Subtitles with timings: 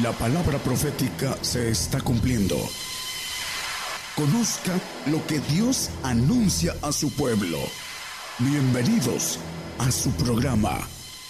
[0.00, 2.54] La palabra profética se está cumpliendo.
[4.16, 4.72] Conozca
[5.10, 7.58] lo que Dios anuncia a su pueblo.
[8.38, 9.38] Bienvenidos
[9.78, 10.78] a su programa,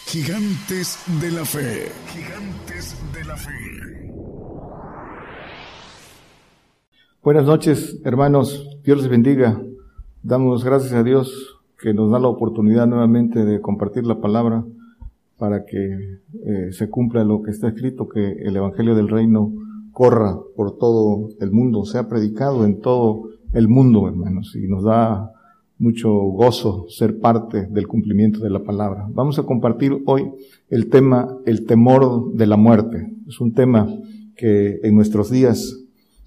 [0.06, 1.90] Gigantes de la Fe.
[2.06, 3.51] Gigantes de la Fe.
[7.21, 8.79] Buenas noches, hermanos.
[8.85, 9.60] Dios les bendiga.
[10.22, 14.65] Damos gracias a Dios que nos da la oportunidad nuevamente de compartir la palabra
[15.43, 19.52] para que eh, se cumpla lo que está escrito, que el Evangelio del Reino
[19.91, 25.33] corra por todo el mundo, sea predicado en todo el mundo, hermanos, y nos da
[25.80, 29.09] mucho gozo ser parte del cumplimiento de la palabra.
[29.10, 30.30] Vamos a compartir hoy
[30.70, 33.12] el tema, el temor de la muerte.
[33.27, 33.88] Es un tema
[34.36, 35.77] que en nuestros días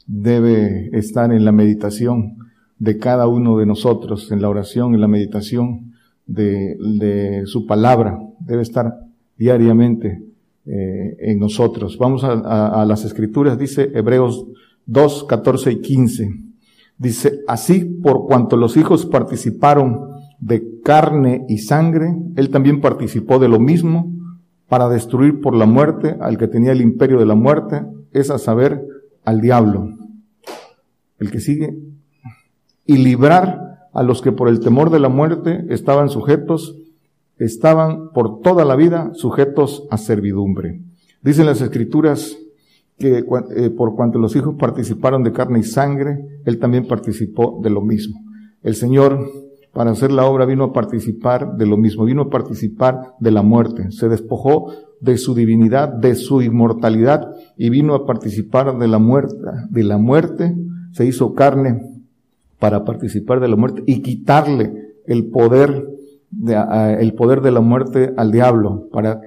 [0.07, 2.35] debe estar en la meditación
[2.79, 5.93] de cada uno de nosotros, en la oración, en la meditación
[6.27, 8.19] de, de su palabra.
[8.41, 9.04] Debe estar
[9.37, 10.23] diariamente
[10.65, 11.97] eh, en nosotros.
[11.97, 14.45] Vamos a, a, las escrituras, dice Hebreos
[14.85, 16.29] 2, 14 y 15.
[16.97, 23.49] Dice, así por cuanto los hijos participaron de carne y sangre, él también participó de
[23.49, 24.11] lo mismo
[24.67, 28.39] para destruir por la muerte al que tenía el imperio de la muerte, es a
[28.39, 28.81] saber,
[29.23, 29.89] al diablo.
[31.19, 31.77] El que sigue,
[32.85, 36.77] y librar a los que por el temor de la muerte estaban sujetos
[37.37, 40.81] estaban por toda la vida sujetos a servidumbre.
[41.21, 42.37] Dicen las escrituras
[42.97, 47.69] que eh, por cuanto los hijos participaron de carne y sangre, él también participó de
[47.69, 48.21] lo mismo.
[48.63, 49.19] El Señor,
[49.73, 53.41] para hacer la obra, vino a participar de lo mismo, vino a participar de la
[53.41, 53.91] muerte.
[53.91, 59.35] Se despojó de su divinidad, de su inmortalidad y vino a participar de la muerte,
[59.69, 60.55] de la muerte,
[60.93, 61.81] se hizo carne
[62.59, 65.94] para participar de la muerte y quitarle el poder
[66.31, 69.21] el poder de la muerte al diablo, para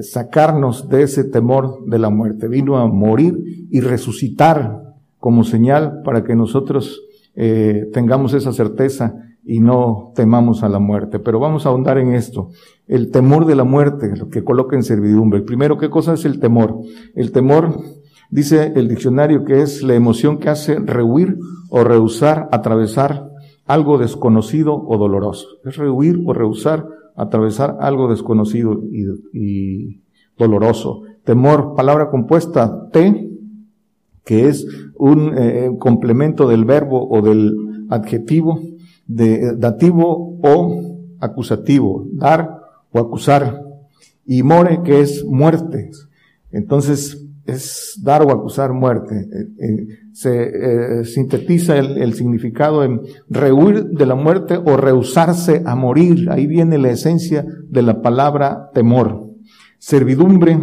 [0.00, 2.48] sacarnos de ese temor de la muerte.
[2.48, 7.02] Vino a morir y resucitar como señal para que nosotros
[7.34, 11.18] eh, tengamos esa certeza y no temamos a la muerte.
[11.18, 12.48] Pero vamos a ahondar en esto.
[12.86, 15.42] El temor de la muerte, lo que coloca en servidumbre.
[15.42, 16.78] Primero, ¿qué cosa es el temor?
[17.14, 17.80] El temor,
[18.30, 21.38] dice el diccionario, que es la emoción que hace rehuir
[21.70, 23.31] o rehusar, atravesar
[23.66, 25.46] algo desconocido o doloroso.
[25.64, 30.00] Es rehuir o rehusar atravesar algo desconocido y,
[30.38, 31.02] doloroso.
[31.24, 33.30] Temor, palabra compuesta T,
[34.24, 38.60] que es un eh, complemento del verbo o del adjetivo
[39.06, 43.62] de dativo o acusativo, dar o acusar.
[44.24, 45.90] Y more, que es muerte.
[46.50, 49.14] Entonces, es dar o acusar muerte.
[49.14, 55.74] Eh, eh, se eh, sintetiza el, significado en rehuir de la muerte o rehusarse a
[55.74, 56.30] morir.
[56.30, 59.28] Ahí viene la esencia de la palabra temor.
[59.78, 60.58] Servidumbre.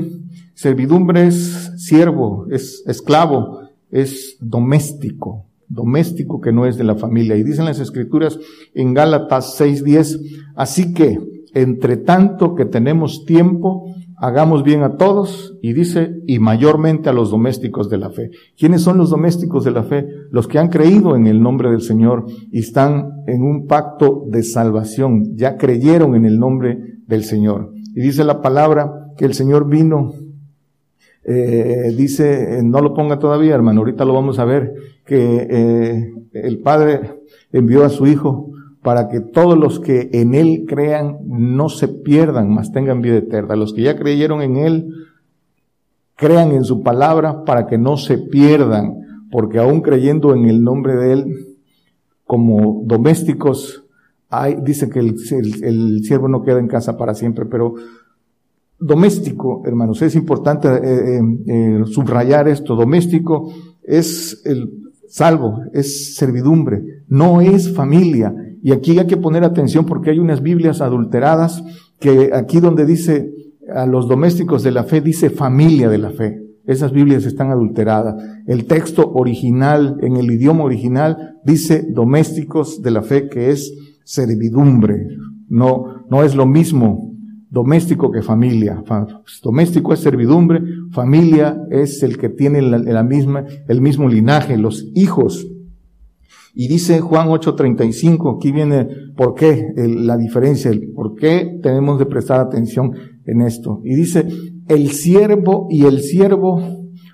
[0.53, 5.45] Servidumbre es siervo, es esclavo, es doméstico.
[5.67, 7.35] Doméstico que no es de la familia.
[7.35, 8.39] Y dicen las escrituras
[8.73, 11.19] en Gálatas 6.10, así que,
[11.53, 17.31] entre tanto que tenemos tiempo, hagamos bien a todos y dice, y mayormente a los
[17.31, 18.31] domésticos de la fe.
[18.57, 20.07] ¿Quiénes son los domésticos de la fe?
[20.31, 24.43] Los que han creído en el nombre del Señor y están en un pacto de
[24.43, 27.73] salvación, ya creyeron en el nombre del Señor.
[27.95, 30.13] Y dice la palabra que el Señor vino,
[31.23, 34.73] eh, dice, no lo ponga todavía hermano, ahorita lo vamos a ver,
[35.05, 38.48] que eh, el Padre envió a su Hijo
[38.89, 43.55] para que todos los que en Él crean no se pierdan, mas tengan vida eterna.
[43.55, 44.89] Los que ya creyeron en Él,
[46.15, 50.95] crean en su palabra para que no se pierdan, porque aún creyendo en el nombre
[50.95, 51.35] de Él,
[52.25, 53.85] como domésticos,
[54.27, 55.13] hay, dice que el,
[55.61, 57.75] el, siervo no queda en casa para siempre, pero
[58.79, 67.03] doméstico, hermanos, es importante eh, eh, eh, subrayar esto, doméstico es el salvo, es servidumbre,
[67.07, 71.63] no es familia, y aquí hay que poner atención porque hay unas Biblias adulteradas
[71.99, 73.31] que aquí donde dice
[73.73, 76.41] a los domésticos de la fe dice familia de la fe.
[76.65, 78.15] Esas Biblias están adulteradas.
[78.45, 83.73] El texto original, en el idioma original, dice domésticos de la fe, que es
[84.03, 85.07] servidumbre.
[85.47, 87.09] No, no es lo mismo
[87.49, 88.83] doméstico que familia.
[89.41, 90.61] Doméstico es servidumbre,
[90.91, 95.47] familia es el que tiene la, la misma, el mismo linaje, los hijos
[96.61, 98.85] y dice Juan 8:35, aquí viene
[99.15, 102.91] por qué la diferencia, por qué tenemos de prestar atención
[103.25, 103.79] en esto.
[103.85, 104.27] Y dice,
[104.67, 106.61] el siervo y el siervo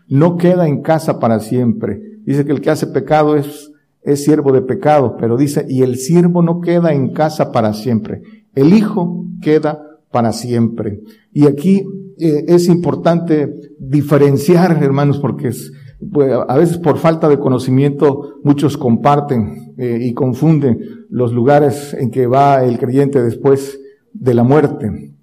[0.09, 2.01] no queda en casa para siempre.
[2.25, 3.71] Dice que el que hace pecado es,
[4.01, 8.23] es siervo de pecado, pero dice, y el siervo no queda en casa para siempre.
[8.55, 11.01] El hijo queda para siempre.
[11.31, 11.83] Y aquí
[12.17, 15.71] eh, es importante diferenciar, hermanos, porque es,
[16.11, 22.11] pues, a veces por falta de conocimiento muchos comparten eh, y confunden los lugares en
[22.11, 23.79] que va el creyente después
[24.13, 25.13] de la muerte.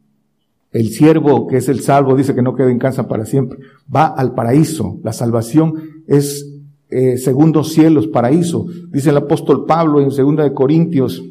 [0.70, 3.58] El siervo, que es el salvo, dice que no queda en casa para siempre.
[3.94, 4.98] Va al paraíso.
[5.02, 5.74] La salvación
[6.06, 6.48] es
[6.88, 8.66] eh, cielos, paraíso.
[8.90, 11.22] Dice el apóstol Pablo en segunda de Corintios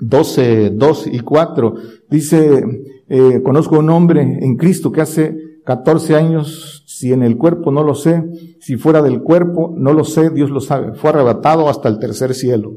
[0.00, 1.74] 12, 2 y 4.
[2.10, 2.64] Dice,
[3.08, 7.82] eh, conozco un hombre en Cristo que hace 14 años, si en el cuerpo no
[7.82, 8.22] lo sé,
[8.60, 10.94] si fuera del cuerpo no lo sé, Dios lo sabe.
[10.94, 12.74] Fue arrebatado hasta el tercer cielo.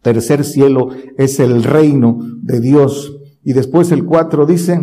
[0.00, 0.88] Tercer cielo
[1.18, 3.14] es el reino de Dios.
[3.44, 4.80] Y después el 4 dice,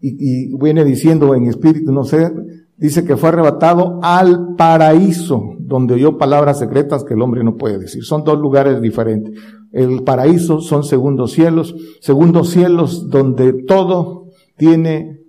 [0.00, 2.32] y, y viene diciendo en espíritu, no sé,
[2.76, 7.78] dice que fue arrebatado al paraíso, donde oyó palabras secretas que el hombre no puede
[7.78, 8.04] decir.
[8.04, 9.40] Son dos lugares diferentes.
[9.72, 15.25] El paraíso son segundos cielos, segundos cielos donde todo tiene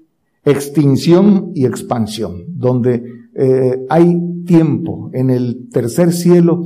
[0.50, 3.04] extinción y expansión, donde
[3.36, 5.10] eh, hay tiempo.
[5.14, 6.64] En el tercer cielo,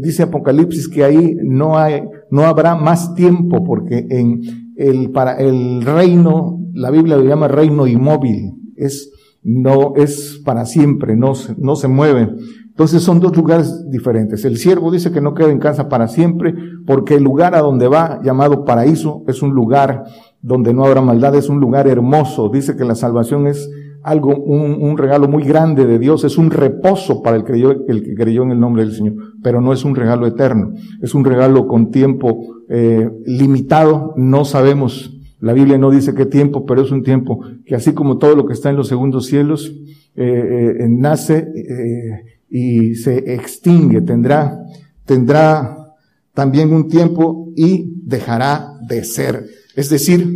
[0.00, 4.40] dice Apocalipsis que ahí no hay, no habrá más tiempo, porque en
[4.76, 9.10] el, para el reino, la Biblia lo llama reino inmóvil, es
[9.42, 12.28] no es para siempre, no, no se mueve.
[12.66, 14.44] Entonces son dos lugares diferentes.
[14.44, 16.54] El siervo dice que no queda en casa para siempre
[16.86, 20.04] porque el lugar a donde va, llamado paraíso, es un lugar
[20.42, 22.48] donde no habrá maldad, es un lugar hermoso.
[22.48, 23.68] Dice que la salvación es
[24.02, 28.14] algo, un, regalo muy grande de Dios, es un reposo para el, creyó, el que
[28.14, 31.66] creyó en el nombre del Señor, pero no es un regalo eterno, es un regalo
[31.66, 37.04] con tiempo eh, limitado, no sabemos la Biblia no dice qué tiempo, pero es un
[37.04, 39.72] tiempo que así como todo lo que está en los segundos cielos,
[40.16, 44.58] eh, eh, nace eh, y se extingue, tendrá,
[45.04, 45.94] tendrá
[46.34, 49.46] también un tiempo y dejará de ser.
[49.78, 50.28] Es decir,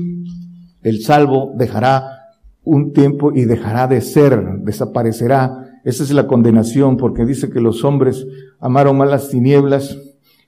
[0.85, 2.05] el salvo dejará
[2.63, 5.81] un tiempo y dejará de ser, desaparecerá.
[5.85, 8.25] Esa es la condenación, porque dice que los hombres
[8.61, 9.99] amaron más las tinieblas,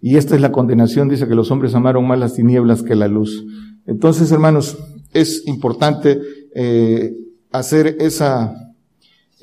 [0.00, 3.08] y esta es la condenación, dice que los hombres amaron más las tinieblas que la
[3.08, 3.44] luz.
[3.84, 4.78] Entonces, hermanos,
[5.12, 6.20] es importante
[6.54, 7.16] eh,
[7.50, 8.54] hacer esa,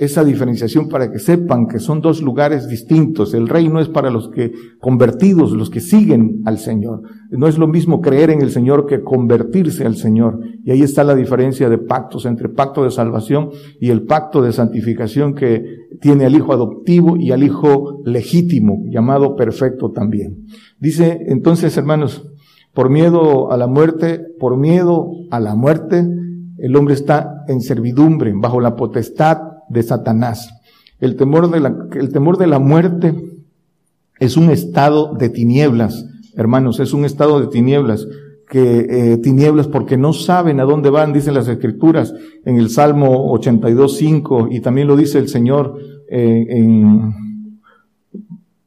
[0.02, 3.36] esa diferenciación para que sepan que son dos lugares distintos.
[3.36, 7.04] El reino es para los que convertidos, los que siguen al Señor.
[7.30, 10.40] No es lo mismo creer en el Señor que convertirse al Señor.
[10.66, 14.54] Y ahí está la diferencia de pactos entre pacto de salvación y el pacto de
[14.54, 15.64] santificación que
[16.00, 20.48] tiene al hijo adoptivo y al hijo legítimo, llamado perfecto también.
[20.80, 22.28] Dice entonces, hermanos,
[22.74, 26.04] por miedo a la muerte, por miedo a la muerte,
[26.58, 30.52] el hombre está en servidumbre, bajo la potestad de Satanás.
[31.00, 33.16] El temor de la, el temor de la muerte
[34.20, 38.08] es un estado de tinieblas, hermanos, es un estado de tinieblas,
[38.48, 42.14] que eh, tinieblas porque no saben a dónde van, dicen las escrituras
[42.46, 45.78] en el Salmo 82.5 y también lo dice el Señor
[46.10, 47.14] eh, en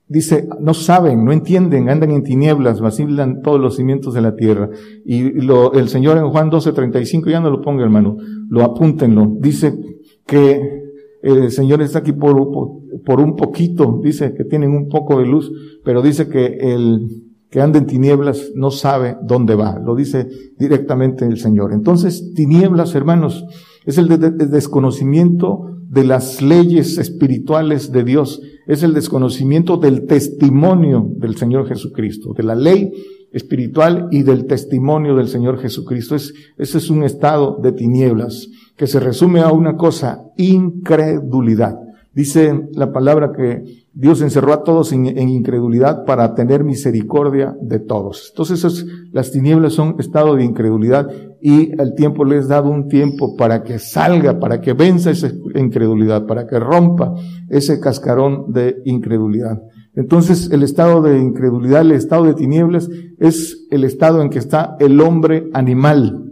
[0.06, 4.68] Dice, no saben, no entienden, andan en tinieblas, vacilan todos los cimientos de la tierra.
[5.04, 8.16] Y el Señor en Juan 12:35, ya no lo ponga hermano,
[8.48, 9.26] lo apúntenlo.
[9.40, 9.74] Dice
[10.26, 10.83] que
[11.24, 12.36] el Señor está aquí por,
[13.04, 15.50] por, un poquito, dice que tienen un poco de luz,
[15.84, 17.08] pero dice que el
[17.50, 19.78] que anda en tinieblas no sabe dónde va.
[19.78, 20.28] Lo dice
[20.58, 21.72] directamente el Señor.
[21.72, 23.44] Entonces, tinieblas, hermanos,
[23.86, 31.36] es el desconocimiento de las leyes espirituales de Dios es el desconocimiento del testimonio del
[31.36, 32.90] Señor Jesucristo, de la ley
[33.32, 36.14] espiritual y del testimonio del Señor Jesucristo.
[36.14, 41.78] Es, ese es un estado de tinieblas que se resume a una cosa, incredulidad.
[42.14, 48.28] Dice la palabra que Dios encerró a todos en, incredulidad para tener misericordia de todos.
[48.30, 53.64] Entonces las tinieblas son estado de incredulidad y el tiempo les dado un tiempo para
[53.64, 57.14] que salga, para que venza esa incredulidad, para que rompa
[57.48, 59.60] ese cascarón de incredulidad.
[59.96, 62.88] Entonces el estado de incredulidad, el estado de tinieblas
[63.18, 66.23] es el estado en que está el hombre animal.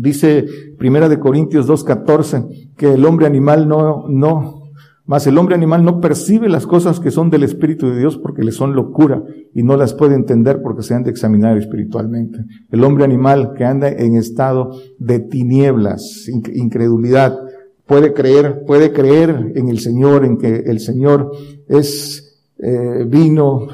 [0.00, 0.46] Dice
[0.78, 4.70] Primera de Corintios 2.14 que el hombre animal no, no,
[5.04, 8.42] mas el hombre animal no percibe las cosas que son del Espíritu de Dios porque
[8.42, 9.22] le son locura
[9.54, 12.38] y no las puede entender porque se han de examinar espiritualmente.
[12.70, 17.38] El hombre animal que anda en estado de tinieblas, incredulidad,
[17.84, 21.30] puede creer, puede creer en el Señor, en que el Señor
[21.68, 23.66] es eh, vino,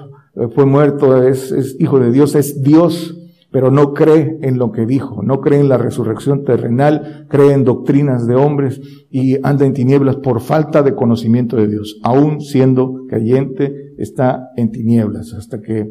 [0.56, 3.15] fue muerto, es, es hijo de Dios, es Dios,
[3.56, 7.64] pero no cree en lo que dijo, no cree en la resurrección terrenal, cree en
[7.64, 11.98] doctrinas de hombres y anda en tinieblas por falta de conocimiento de Dios.
[12.02, 15.88] Aún siendo creyente, está en tinieblas hasta que eh,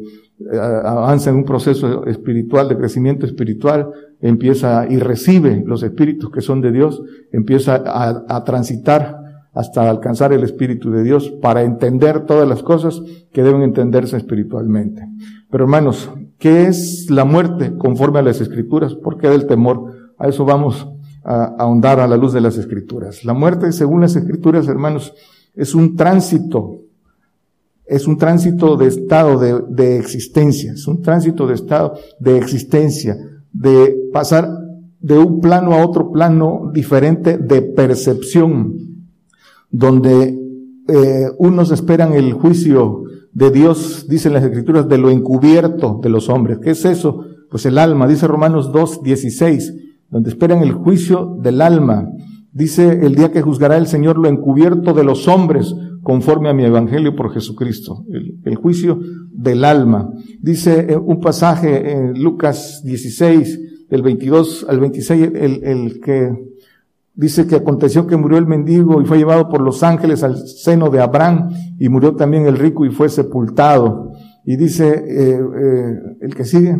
[0.56, 6.60] avanza en un proceso espiritual, de crecimiento espiritual, empieza y recibe los espíritus que son
[6.60, 9.16] de Dios, empieza a, a transitar
[9.52, 15.02] hasta alcanzar el Espíritu de Dios para entender todas las cosas que deben entenderse espiritualmente.
[15.50, 18.94] Pero hermanos, ¿qué es la muerte conforme a las Escrituras?
[18.94, 19.92] ¿Por qué del temor?
[20.18, 20.88] A eso vamos
[21.24, 23.24] a ahondar a la luz de las Escrituras.
[23.24, 25.12] La muerte, según las Escrituras, hermanos,
[25.54, 26.82] es un tránsito,
[27.86, 29.38] es un tránsito de estado
[29.68, 33.16] de, existencia, es un tránsito de estado de existencia,
[33.52, 34.48] de pasar
[35.00, 38.74] de un plano a otro plano diferente de percepción,
[39.70, 40.38] donde
[40.88, 43.05] eh, unos esperan el juicio
[43.36, 46.58] de Dios, dicen las escrituras, de lo encubierto de los hombres.
[46.58, 47.22] ¿Qué es eso?
[47.50, 49.74] Pues el alma, dice Romanos 2, 16,
[50.08, 52.08] donde esperan el juicio del alma.
[52.50, 56.64] Dice el día que juzgará el Señor lo encubierto de los hombres, conforme a mi
[56.64, 58.06] evangelio por Jesucristo.
[58.42, 59.00] El, juicio
[59.32, 60.08] del alma.
[60.40, 66.30] Dice eh, un pasaje en Lucas 16, del 22 al 26, el, el que
[67.16, 70.90] Dice que aconteció que murió el mendigo y fue llevado por los ángeles al seno
[70.90, 74.12] de Abraham y murió también el rico y fue sepultado.
[74.44, 76.76] Y dice eh, eh, el que sigue,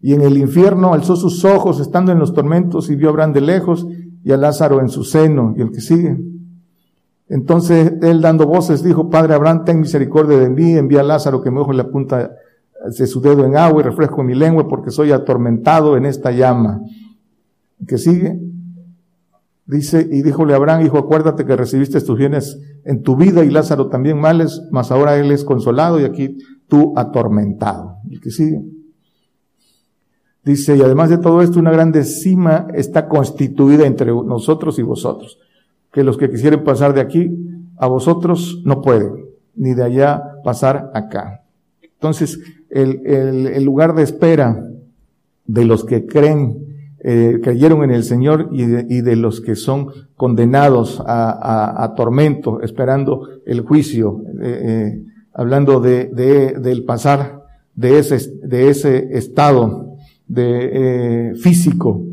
[0.00, 3.40] y en el infierno alzó sus ojos estando en los tormentos y vio Abraham de
[3.40, 3.86] lejos
[4.24, 5.54] y a Lázaro en su seno.
[5.56, 6.18] Y el que sigue.
[7.28, 11.50] Entonces él dando voces dijo, Padre Abraham, ten misericordia de mí, envía a Lázaro que
[11.50, 12.32] me ojo la punta
[12.98, 16.80] de su dedo en agua y refresco mi lengua porque soy atormentado en esta llama.
[17.80, 18.47] El que sigue.
[19.68, 23.88] Dice, y díjole Abraham, hijo, acuérdate que recibiste tus bienes en tu vida y Lázaro
[23.88, 27.98] también males, mas ahora él es consolado y aquí tú atormentado.
[28.10, 28.62] El que sigue.
[30.42, 35.38] Dice, y además de todo esto, una grande cima está constituida entre nosotros y vosotros,
[35.92, 37.30] que los que quisieren pasar de aquí
[37.76, 41.42] a vosotros no pueden, ni de allá pasar acá.
[41.82, 44.64] Entonces, el, el, el lugar de espera
[45.44, 46.68] de los que creen
[47.00, 51.84] eh, creyeron en el Señor y de, y de, los que son condenados a, a,
[51.84, 58.68] a tormento, esperando el juicio, eh, eh, hablando de, de, del pasar de ese, de
[58.68, 59.94] ese estado
[60.26, 62.04] de físico,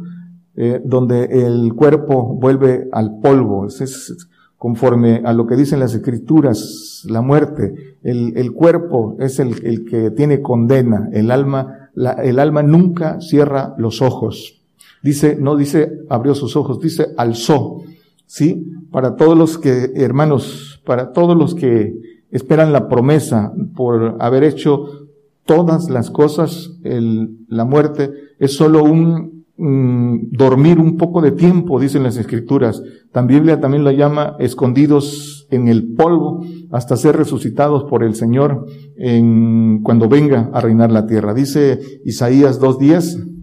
[0.85, 3.65] donde el cuerpo vuelve al polvo.
[3.65, 9.39] Es, es, conforme a lo que dicen las escrituras, la muerte, el, el cuerpo es
[9.39, 14.64] el, el, que tiene condena, el alma, la, el alma nunca cierra los ojos.
[15.05, 17.83] Dice, no dice abrió sus ojos, dice alzó.
[18.25, 18.65] ¿Sí?
[18.89, 21.93] Para todos los que, hermanos, para todos los que
[22.31, 25.05] esperan la promesa por haber hecho
[25.45, 32.01] todas las cosas, el, la muerte es solo un, dormir un poco de tiempo, dicen
[32.01, 32.81] las escrituras.
[33.13, 38.65] La Biblia también la llama escondidos en el polvo hasta ser resucitados por el Señor
[38.97, 41.35] en, cuando venga a reinar la tierra.
[41.35, 43.34] Dice Isaías 2.10,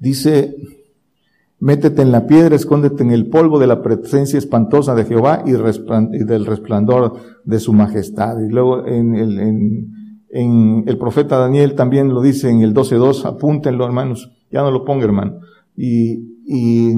[0.00, 0.56] Dice,
[1.58, 5.52] métete en la piedra, escóndete en el polvo de la presencia espantosa de Jehová y,
[5.52, 8.40] del resplandor de su majestad.
[8.40, 9.38] Y luego en el,
[10.30, 14.86] en, el profeta Daniel también lo dice en el 12.2, apúntenlo hermanos, ya no lo
[14.86, 15.40] ponga hermano.
[15.76, 16.94] Y, y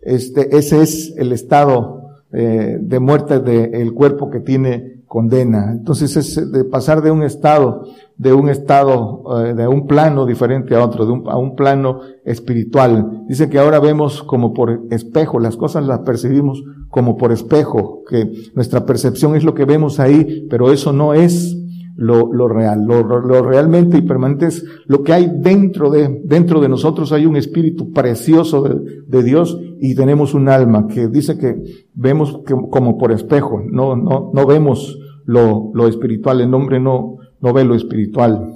[0.00, 2.00] este, ese es el estado
[2.32, 5.72] eh, de muerte del cuerpo que tiene condena.
[5.72, 7.82] Entonces es de pasar de un estado,
[8.16, 11.98] de un estado, eh, de un plano diferente a otro, de un, a un plano
[12.24, 13.24] espiritual.
[13.26, 18.30] Dice que ahora vemos como por espejo, las cosas las percibimos como por espejo, que
[18.54, 21.59] nuestra percepción es lo que vemos ahí, pero eso no es
[22.00, 22.82] lo, lo real.
[22.86, 27.26] Lo, lo, realmente y permanente es lo que hay dentro de, dentro de nosotros hay
[27.26, 32.40] un espíritu precioso de, de Dios y tenemos un alma que dice que vemos
[32.70, 37.64] como por espejo, no, no, no vemos lo, lo espiritual, el hombre no, no ve
[37.64, 38.50] lo espiritual.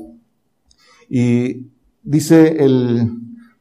[1.11, 1.67] Y
[2.03, 3.11] dice el,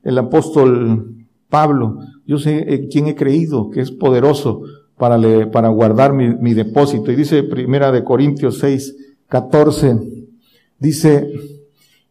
[0.02, 1.14] el apóstol
[1.50, 4.62] Pablo, yo sé quién he creído que es poderoso
[4.98, 7.12] para, le, para guardar mi, mi depósito.
[7.12, 9.03] Y dice primera de Corintios 6,
[9.34, 10.00] 14,
[10.78, 11.28] dice,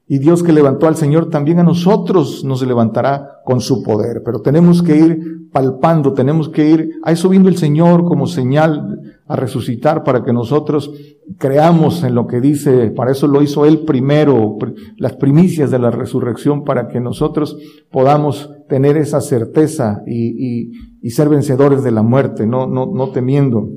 [0.08, 4.22] y Dios que levantó al Señor también a nosotros nos levantará con su poder.
[4.24, 9.14] Pero tenemos que ir palpando, tenemos que ir, a eso vino el Señor como señal
[9.28, 10.90] a resucitar para que nosotros
[11.38, 14.58] creamos en lo que dice, para eso lo hizo Él primero,
[14.96, 17.56] las primicias de la resurrección, para que nosotros
[17.88, 23.10] podamos tener esa certeza y, y, y ser vencedores de la muerte, no, no, no
[23.10, 23.68] temiendo.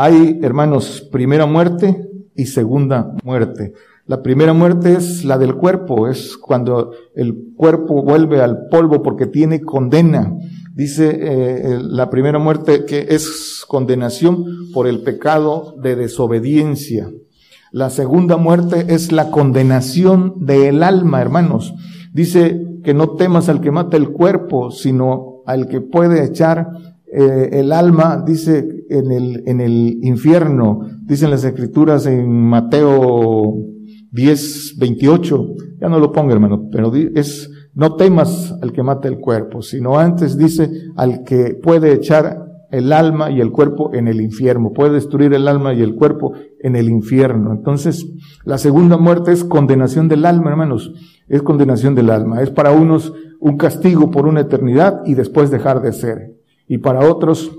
[0.00, 2.07] Hay, hermanos, primera muerte,
[2.38, 3.74] y segunda muerte.
[4.06, 9.26] La primera muerte es la del cuerpo, es cuando el cuerpo vuelve al polvo porque
[9.26, 10.32] tiene condena.
[10.74, 17.10] Dice eh, la primera muerte que es condenación por el pecado de desobediencia.
[17.70, 21.74] La segunda muerte es la condenación del alma, hermanos.
[22.14, 26.68] Dice que no temas al que mata el cuerpo, sino al que puede echar
[27.12, 33.54] eh, el alma, dice en el, en el infierno, dicen las escrituras en Mateo
[34.10, 35.46] 10, 28,
[35.80, 39.98] ya no lo pongo hermano, pero es, no temas al que mata el cuerpo, sino
[39.98, 44.92] antes dice al que puede echar el alma y el cuerpo en el infierno, puede
[44.92, 47.52] destruir el alma y el cuerpo en el infierno.
[47.52, 48.06] Entonces,
[48.44, 50.92] la segunda muerte es condenación del alma, hermanos,
[51.28, 55.80] es condenación del alma, es para unos un castigo por una eternidad y después dejar
[55.80, 56.37] de ser.
[56.68, 57.50] Y para otros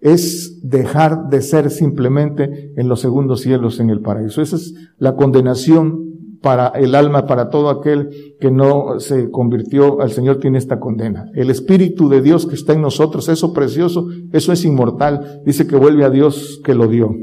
[0.00, 4.42] es dejar de ser simplemente en los segundos cielos en el paraíso.
[4.42, 6.04] Esa es la condenación
[6.42, 11.30] para el alma, para todo aquel que no se convirtió al Señor tiene esta condena.
[11.34, 15.76] El Espíritu de Dios que está en nosotros, eso precioso, eso es inmortal, dice que
[15.76, 17.16] vuelve a Dios que lo dio.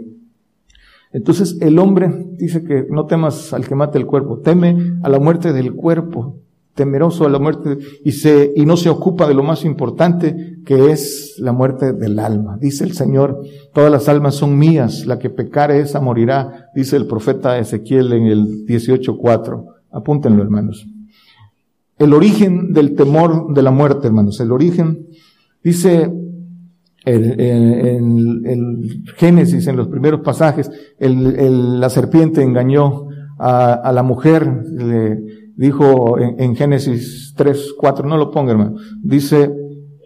[1.13, 5.19] Entonces el hombre dice que no temas al que mate el cuerpo, teme a la
[5.19, 6.37] muerte del cuerpo,
[6.75, 10.91] temeroso a la muerte y se, y no se ocupa de lo más importante que
[10.91, 12.57] es la muerte del alma.
[12.59, 13.41] Dice el Señor,
[13.73, 18.27] todas las almas son mías, la que pecare esa morirá, dice el profeta Ezequiel en
[18.27, 19.65] el 18.4.
[19.91, 20.87] Apúntenlo, hermanos.
[21.97, 25.07] El origen del temor de la muerte, hermanos, el origen,
[25.63, 26.11] dice
[27.03, 35.40] en el, Génesis, en los primeros pasajes, la serpiente engañó a, a la mujer, le,
[35.61, 39.51] dijo en, Génesis 3, 4, no lo ponga hermano, dice,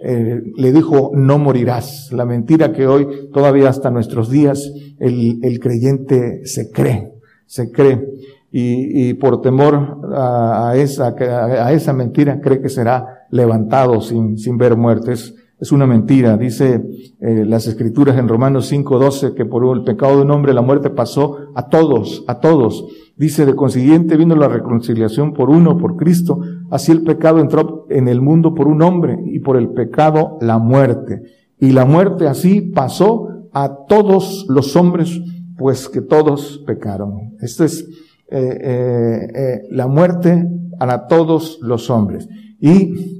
[0.03, 2.11] eh, le dijo, no morirás.
[2.11, 4.69] La mentira que hoy, todavía hasta nuestros días,
[4.99, 7.13] el, el creyente se cree,
[7.45, 8.05] se cree.
[8.51, 14.37] Y, y por temor a, a, esa, a esa mentira cree que será levantado sin,
[14.37, 15.35] sin ver muertes.
[15.65, 16.37] Es una mentira.
[16.37, 16.79] Dice
[17.19, 20.91] eh, las escrituras en Romanos 5:12 que por el pecado de un hombre la muerte
[20.91, 22.85] pasó a todos, a todos.
[23.17, 26.39] Dice de consiguiente vino la reconciliación por uno, por Cristo.
[26.69, 30.59] Así el pecado entró en el mundo por un hombre y por el pecado la
[30.59, 31.23] muerte.
[31.59, 35.19] Y la muerte así pasó a todos los hombres,
[35.57, 37.37] pues que todos pecaron.
[37.41, 37.89] Esto es
[38.29, 40.47] eh, eh, eh la muerte
[40.79, 42.29] a todos los hombres.
[42.59, 43.14] Y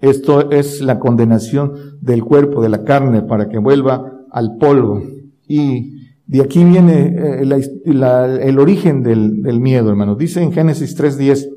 [0.00, 5.02] esto es la condenación del cuerpo, de la carne, para que vuelva al polvo.
[5.48, 10.14] Y de aquí viene eh, el origen del, miedo, hermano.
[10.14, 11.48] Dice en Génesis 3.10,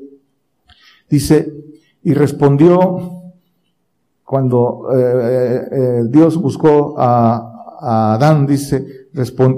[1.08, 1.52] dice,
[2.02, 3.20] y respondió
[4.24, 8.84] cuando eh, eh, Dios buscó a, a Adán, dice,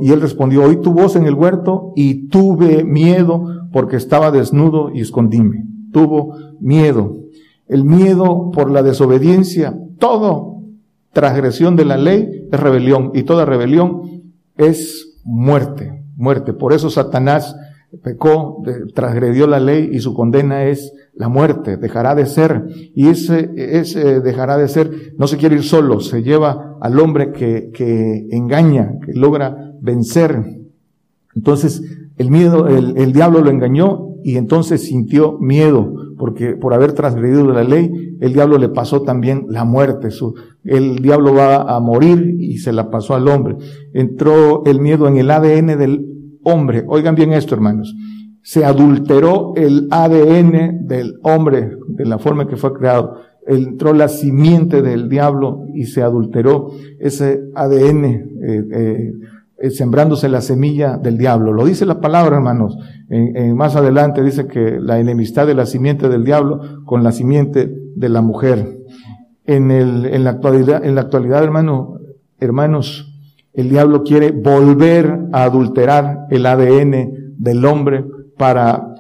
[0.01, 4.91] y él respondió, oí tu voz en el huerto y tuve miedo porque estaba desnudo
[4.93, 5.65] y escondíme.
[5.93, 7.24] Tuvo miedo
[7.69, 10.63] el miedo por la desobediencia, todo
[11.13, 14.03] transgresión de la ley es rebelión y toda rebelión
[14.57, 16.53] es muerte, muerte.
[16.53, 17.57] Por eso Satanás
[18.03, 18.63] pecó,
[18.95, 22.67] transgredió la ley y su condena es la muerte, dejará de ser.
[22.95, 27.33] Y ese, ese dejará de ser, no se quiere ir solo, se lleva al hombre
[27.33, 30.61] que, que engaña, que logra vencer.
[31.35, 31.83] Entonces,
[32.17, 37.47] el miedo, el, el diablo lo engañó y entonces sintió miedo porque por haber transgredido
[37.53, 40.09] la ley, el diablo le pasó también la muerte.
[40.65, 43.57] el diablo va a morir y se la pasó al hombre.
[43.93, 46.07] Entró el miedo en el ADN del
[46.43, 46.83] hombre.
[46.89, 47.95] Oigan bien esto, hermanos.
[48.41, 53.19] Se adulteró el ADN del hombre de la forma que fue creado.
[53.47, 58.05] Entró la simiente del diablo y se adulteró ese ADN.
[58.07, 59.13] Eh, eh,
[59.59, 61.53] eh, sembrándose la semilla del diablo.
[61.53, 62.77] Lo dice la palabra, hermanos.
[63.09, 67.73] En, más adelante dice que la enemistad de la simiente del diablo con la simiente
[67.95, 68.81] de la mujer.
[69.47, 71.99] En, la actualidad, en la actualidad, hermano,
[72.41, 73.15] hermanos,
[73.53, 78.05] el diablo quiere volver a adulterar el ADN del hombre
[78.39, 78.95] para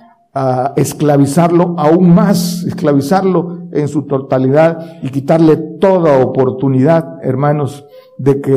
[0.76, 7.84] esclavizarlo aún más, esclavizarlo en su totalidad y quitarle toda oportunidad, hermanos,
[8.16, 8.54] de que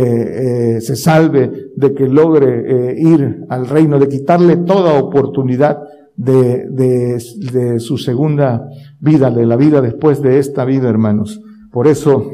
[0.77, 5.79] eh, se salve, de que logre eh, ir al reino, de quitarle toda oportunidad
[6.15, 11.41] de, de, de, su segunda vida, de la vida después de esta vida, hermanos.
[11.71, 12.31] Por eso,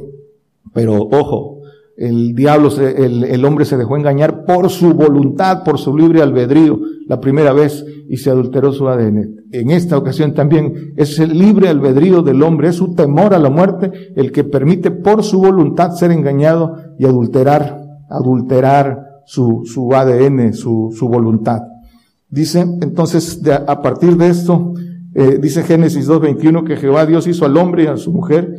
[0.73, 1.62] pero ojo,
[1.95, 6.79] el diablo, se, el, hombre se dejó engañar por su voluntad, por su libre albedrío,
[7.07, 9.43] la primera vez y se adulteró su ADN.
[9.51, 13.49] En esta ocasión también es el libre albedrío del hombre, es su temor a la
[13.49, 17.79] muerte el que permite por su voluntad ser engañado y adulterar,
[18.09, 21.61] adulterar su, ADN, su, voluntad.
[22.29, 24.73] Dice entonces, a partir de esto,
[25.13, 28.51] eh, dice Génesis 2.21 que Jehová Dios hizo al hombre y a su mujer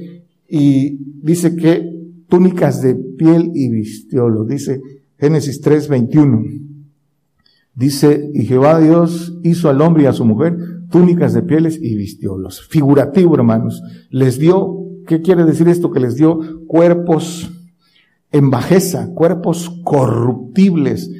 [0.49, 1.94] y dice que
[2.29, 4.45] túnicas de piel y vistiolo.
[4.45, 4.81] Dice
[5.19, 6.61] Génesis 3.21.
[7.75, 10.57] Dice, y Jehová Dios hizo al hombre y a su mujer
[10.91, 12.67] túnicas de pieles y vistiólos.
[12.69, 13.83] Figurativo, hermanos.
[14.11, 15.91] Les dio, ¿qué quiere decir esto?
[15.91, 17.51] Que les dio cuerpos
[18.31, 21.11] en bajeza, cuerpos corruptibles,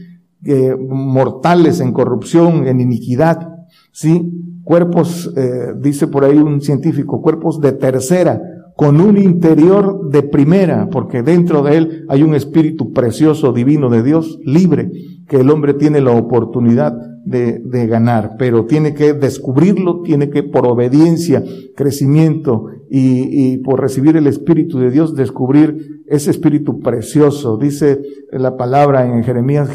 [0.45, 3.49] eh, mortales en corrupción, en iniquidad,
[3.91, 4.31] ¿sí?
[4.63, 8.41] Cuerpos, eh, dice por ahí un científico, cuerpos de tercera,
[8.77, 14.03] con un interior de primera, porque dentro de él hay un espíritu precioso, divino de
[14.03, 14.91] Dios, libre,
[15.29, 16.93] que el hombre tiene la oportunidad
[17.25, 21.43] de, de, ganar, pero tiene que descubrirlo, tiene que por obediencia,
[21.75, 27.57] crecimiento y, y por recibir el Espíritu de Dios, descubrir ese Espíritu precioso.
[27.57, 29.71] Dice la palabra en Jeremías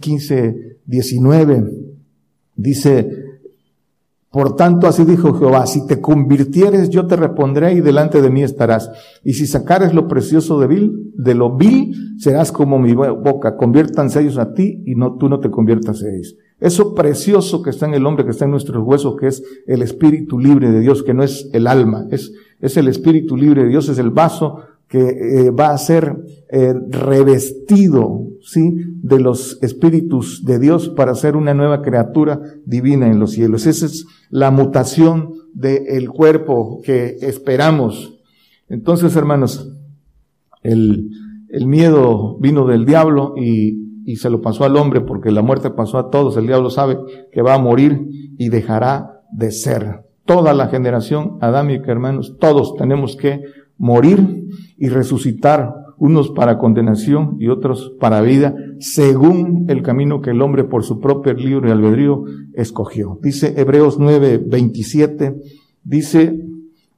[0.00, 1.64] 15, 19,
[2.56, 3.23] dice,
[4.34, 8.42] por tanto, así dijo Jehová, si te convirtieres, yo te repondré y delante de mí
[8.42, 8.90] estarás.
[9.22, 13.56] Y si sacares lo precioso de vil, de lo vil, serás como mi boca.
[13.56, 16.34] Conviértanse ellos a ti y no, tú no te conviertas a ellos.
[16.58, 19.82] Eso precioso que está en el hombre, que está en nuestros huesos, que es el
[19.82, 23.68] espíritu libre de Dios, que no es el alma, es, es el espíritu libre de
[23.68, 28.76] Dios, es el vaso que eh, va a ser eh, revestido, ¿sí?
[29.02, 33.66] De los espíritus de Dios para ser una nueva criatura divina en los cielos.
[33.66, 38.20] Esa es la mutación del cuerpo que esperamos.
[38.68, 39.68] Entonces, hermanos,
[40.62, 41.10] el,
[41.48, 45.70] el miedo vino del diablo y, y se lo pasó al hombre porque la muerte
[45.70, 46.36] pasó a todos.
[46.36, 46.98] El diablo sabe
[47.32, 48.00] que va a morir
[48.38, 50.04] y dejará de ser.
[50.24, 53.40] Toda la generación adámica, hermanos, todos tenemos que
[53.78, 60.42] morir y resucitar, unos para condenación y otros para vida, según el camino que el
[60.42, 63.18] hombre por su propio libre albedrío escogió.
[63.22, 65.36] Dice Hebreos 9, 27,
[65.84, 66.40] dice,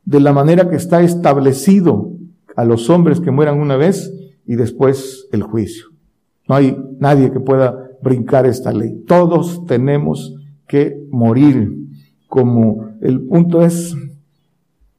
[0.05, 2.12] de la manera que está establecido
[2.57, 4.12] a los hombres que mueran una vez
[4.47, 5.87] y después el juicio.
[6.49, 9.03] No hay nadie que pueda brincar esta ley.
[9.07, 10.35] Todos tenemos
[10.67, 11.75] que morir.
[12.29, 13.95] Como el punto es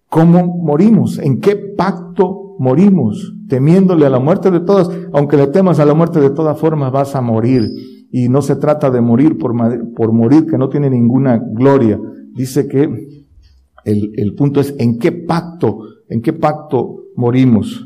[0.10, 1.20] ¿Cómo morimos?
[1.20, 3.34] ¿En qué pacto morimos?
[3.48, 4.90] Temiéndole a la muerte de todas.
[5.14, 7.64] Aunque le temas a la muerte de todas formas, vas a morir.
[8.12, 12.00] Y no se trata de morir por, morir, que no tiene ninguna gloria.
[12.34, 12.90] Dice que
[13.84, 17.86] el, punto es en qué pacto, en qué pacto morimos.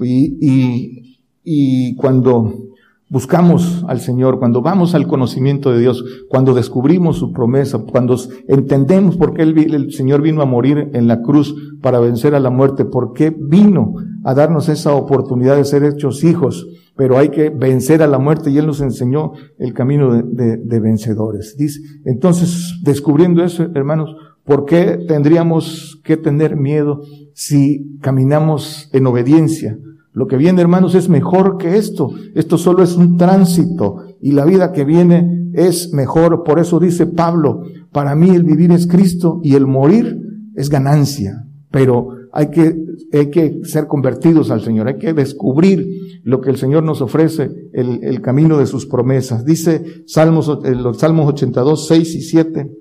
[0.00, 2.68] Y, y cuando
[3.08, 8.16] buscamos al Señor, cuando vamos al conocimiento de Dios, cuando descubrimos su promesa, cuando
[8.48, 12.50] entendemos por qué el, Señor vino a morir en la cruz para vencer a la
[12.50, 13.94] muerte, por qué vino
[14.24, 16.66] a darnos esa oportunidad de ser hechos hijos,
[16.96, 20.80] pero hay que vencer a la muerte y Él nos enseñó el camino de, de
[20.80, 21.56] vencedores.
[21.56, 27.00] Dice, entonces, descubriendo eso, hermanos, ¿por qué tendríamos que tener miedo
[27.32, 29.78] si caminamos en obediencia?
[30.18, 32.10] Lo que viene, hermanos, es mejor que esto.
[32.34, 36.42] Esto solo es un tránsito y la vida que viene es mejor.
[36.42, 40.20] Por eso dice Pablo, para mí el vivir es Cristo y el morir
[40.56, 41.46] es ganancia.
[41.70, 42.76] Pero hay que,
[43.12, 45.86] hay que ser convertidos al Señor, hay que descubrir
[46.24, 49.44] lo que el Señor nos ofrece, el, el camino de sus promesas.
[49.44, 52.72] Dice Salmos, los Salmos 82, 6 y 7.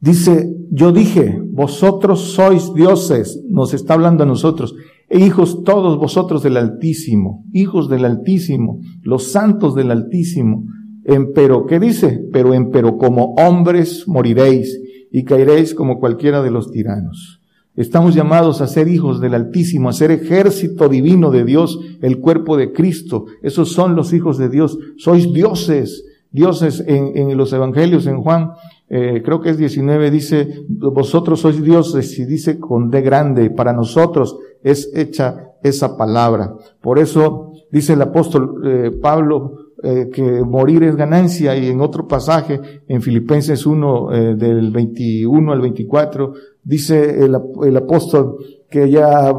[0.00, 4.74] Dice, yo dije, vosotros sois dioses, nos está hablando a nosotros,
[5.10, 10.64] e hijos todos vosotros del Altísimo, hijos del Altísimo, los santos del Altísimo.
[11.04, 12.20] Empero, ¿qué dice?
[12.32, 17.40] Pero empero como hombres moriréis y caeréis como cualquiera de los tiranos.
[17.74, 22.56] Estamos llamados a ser hijos del Altísimo, a ser ejército divino de Dios, el cuerpo
[22.56, 23.26] de Cristo.
[23.42, 24.78] Esos son los hijos de Dios.
[24.96, 28.50] Sois dioses, dioses en, en los evangelios, en Juan
[28.92, 33.72] eh, creo que es 19, dice, vosotros sois dioses y dice con D grande, para
[33.72, 36.56] nosotros es hecha esa palabra.
[36.80, 42.08] Por eso dice el apóstol eh, Pablo eh, que morir es ganancia y en otro
[42.08, 46.32] pasaje, en Filipenses 1 del 21 al 24,
[46.64, 49.32] dice el, apóstol que ya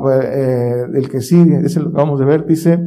[0.94, 2.80] el que sigue, ese lo vamos a ver, dice,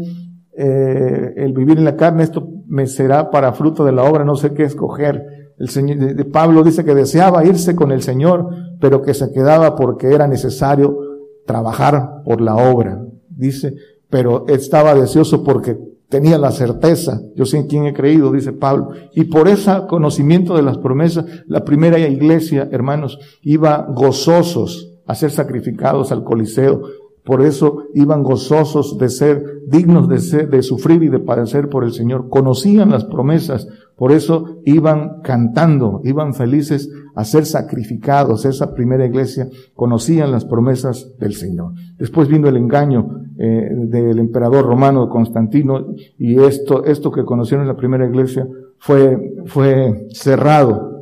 [0.57, 4.55] el vivir en la carne, esto me será para fruto de la obra, no sé
[4.55, 8.49] qué escoger el Señor, Pablo dice que deseaba irse con el Señor,
[8.81, 10.99] pero que se quedaba porque era necesario
[11.47, 13.03] trabajar por la obra.
[13.29, 13.75] Dice,
[14.11, 18.91] pero estaba deseoso porque tenía la certeza, yo sé en quién he creído, dice Pablo,
[19.15, 25.31] y por ese conocimiento de las promesas, la primera iglesia, hermanos, iba gozosos a ser
[25.31, 26.83] sacrificados al Coliseo,
[27.25, 31.85] por eso iban gozosos de ser dignos de, ser, de sufrir y de padecer por
[31.85, 32.29] el Señor.
[32.29, 38.45] Conocían las promesas, por eso iban cantando, iban felices a ser sacrificados.
[38.45, 41.73] Esa primera iglesia conocían las promesas del Señor.
[41.97, 45.87] Después vino el engaño eh, del emperador romano Constantino
[46.19, 48.47] y esto, esto que conocieron en la primera iglesia
[48.79, 50.93] fue, fue cerrado.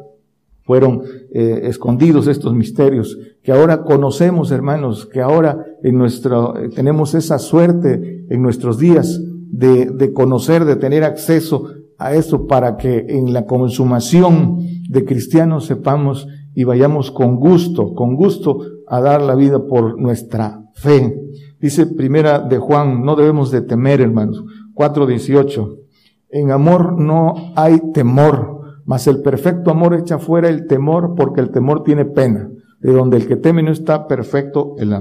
[0.65, 1.03] Fueron
[1.35, 8.27] eh, escondidos estos misterios que ahora conocemos, hermanos, que ahora en nuestro, tenemos esa suerte
[8.29, 11.66] en nuestros días de, de conocer, de tener acceso
[11.99, 18.16] a eso para que en la consumación de cristianos sepamos y vayamos con gusto, con
[18.16, 21.16] gusto a dar la vida por nuestra fe.
[21.61, 24.45] Dice primera de Juan, no debemos de temer, hermanos.
[24.75, 25.79] 4.18.
[26.31, 31.51] En amor no hay temor, mas el perfecto amor echa fuera el temor porque el
[31.51, 32.51] temor tiene pena.
[32.83, 34.92] De donde el que teme no está perfecto en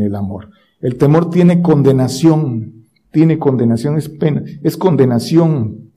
[0.00, 0.50] el amor.
[0.80, 5.90] El temor tiene condenación, tiene condenación, es pena, es condenación.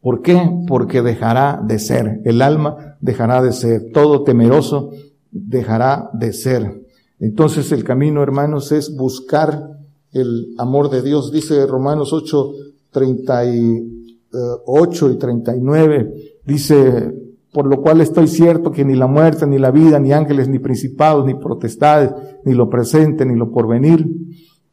[0.00, 0.40] ¿Por qué?
[0.66, 2.20] Porque dejará de ser.
[2.24, 3.90] El alma dejará de ser.
[3.92, 4.90] Todo temeroso
[5.30, 6.82] dejará de ser.
[7.20, 9.78] Entonces el camino, hermanos, es buscar
[10.10, 11.32] el amor de Dios.
[11.32, 12.52] Dice Romanos 8,
[12.90, 17.14] 38 y 39, dice,
[17.52, 20.58] por lo cual estoy cierto que ni la muerte, ni la vida, ni ángeles, ni
[20.58, 22.12] principados, ni potestades,
[22.44, 24.06] ni lo presente, ni lo porvenir,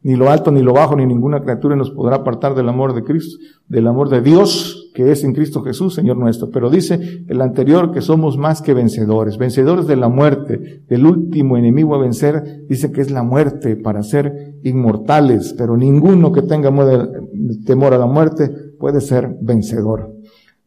[0.02, 3.04] ni lo alto, ni lo bajo, ni ninguna criatura nos podrá apartar del amor de
[3.04, 3.38] Cristo,
[3.68, 6.50] del amor de Dios que es en Cristo Jesús, Señor nuestro.
[6.50, 11.58] Pero dice el anterior que somos más que vencedores, vencedores de la muerte, del último
[11.58, 16.70] enemigo a vencer, dice que es la muerte para ser inmortales, pero ninguno que tenga
[17.66, 20.19] temor a la muerte puede ser vencedor.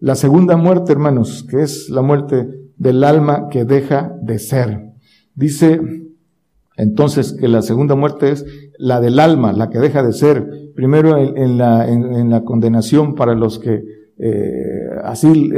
[0.03, 4.95] La segunda muerte, hermanos, que es la muerte del alma que deja de ser.
[5.37, 5.81] Dice
[6.77, 8.45] entonces que la segunda muerte es
[8.79, 10.73] la del alma, la que deja de ser.
[10.75, 13.85] Primero en, la, en, la, condenación para los que
[14.19, 15.53] eh, así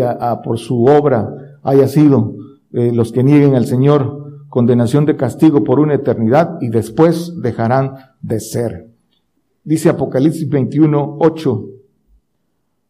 [0.45, 2.35] por su obra haya sido
[2.75, 7.95] eh, los que nieguen al Señor, condenación de castigo por una eternidad y después dejarán
[8.21, 8.91] de ser.
[9.65, 11.65] Dice Apocalipsis 21, 8,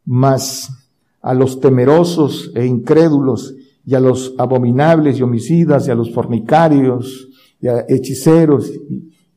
[0.06, 0.83] mas
[1.24, 3.54] a los temerosos e incrédulos
[3.86, 8.70] y a los abominables y homicidas y a los fornicarios y a hechiceros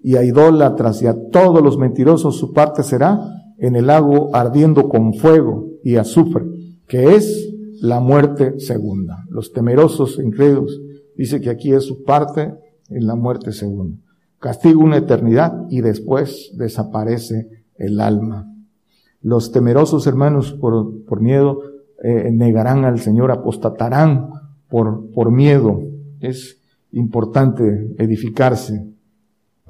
[0.04, 3.20] y a idólatras y a todos los mentirosos su parte será
[3.58, 6.46] en el lago ardiendo con fuego y azufre,
[6.88, 9.24] que es la muerte segunda.
[9.30, 10.82] Los temerosos incrédulos
[11.16, 12.54] dice que aquí es su parte
[12.90, 13.98] en la muerte segunda.
[14.40, 18.54] Castigo una eternidad y después desaparece el alma.
[19.22, 24.30] Los temerosos hermanos por, por miedo eh, negarán al Señor, apostatarán
[24.70, 25.82] por, por miedo.
[26.20, 28.86] Es importante edificarse.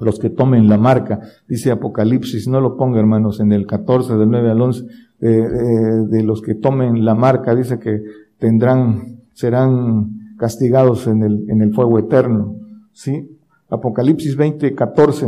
[0.00, 4.30] Los que tomen la marca, dice Apocalipsis, no lo ponga hermanos en el 14 del
[4.30, 4.84] 9 al 11,
[5.18, 8.02] de los que tomen la marca, dice que
[8.38, 12.54] tendrán, serán castigados en el, en el fuego eterno.
[12.92, 13.28] ¿Sí?
[13.68, 15.26] Apocalipsis 20, 14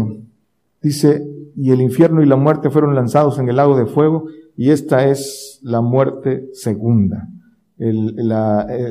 [0.82, 4.24] dice, y el infierno y la muerte fueron lanzados en el lago de fuego,
[4.56, 7.28] y esta es la muerte segunda.
[7.78, 8.14] El,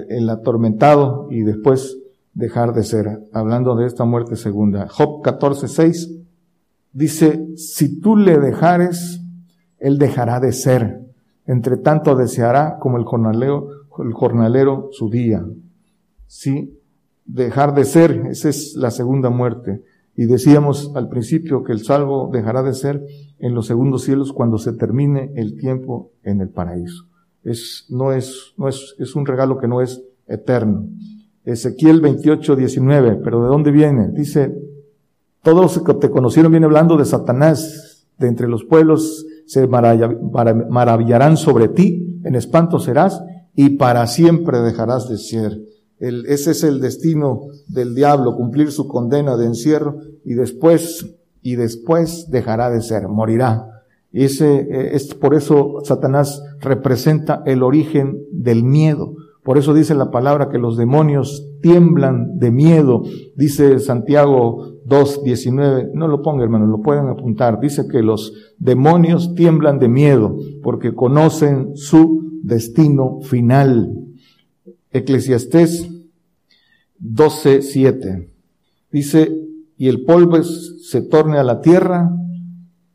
[0.10, 1.98] el atormentado y después
[2.34, 4.88] dejar de ser, hablando de esta muerte segunda.
[4.88, 6.19] Job 14, 6
[6.91, 9.22] dice, si tú le dejares,
[9.78, 11.02] él dejará de ser.
[11.45, 13.69] Entre tanto deseará como el jornalero,
[14.00, 15.43] el jornalero su día.
[16.28, 16.80] Sí,
[17.26, 19.84] dejar de ser, esa es la segunda muerte.
[20.19, 23.08] Y decíamos al principio que el salvo dejará de ser
[23.39, 27.05] en los segundos cielos cuando se termine el tiempo en el paraíso.
[27.41, 30.89] Es, no es, no es, es un regalo que no es eterno.
[31.45, 34.10] Ezequiel 28, 19, pero ¿de dónde viene?
[34.10, 34.53] Dice,
[35.41, 41.38] todos los que te conocieron viene hablando de Satanás, de entre los pueblos se maravillarán
[41.38, 43.23] sobre ti, en espanto serás
[43.55, 45.62] y para siempre dejarás de ser.
[45.99, 49.97] El, ese es el destino del diablo, cumplir su condena de encierro
[50.30, 53.65] y después, y después dejará de ser, morirá.
[54.12, 59.15] Y ese, eh, es por eso Satanás representa el origen del miedo.
[59.44, 63.02] Por eso dice la palabra que los demonios tiemblan de miedo.
[63.36, 65.94] Dice Santiago 2.19.
[65.96, 67.60] No lo ponga hermano, lo pueden apuntar.
[67.60, 73.96] Dice que los demonios tiemblan de miedo porque conocen su destino final.
[74.92, 75.89] Eclesiastés
[77.02, 78.28] 12.7.
[78.92, 79.49] Dice,
[79.80, 82.12] y el polvo se torne a la tierra,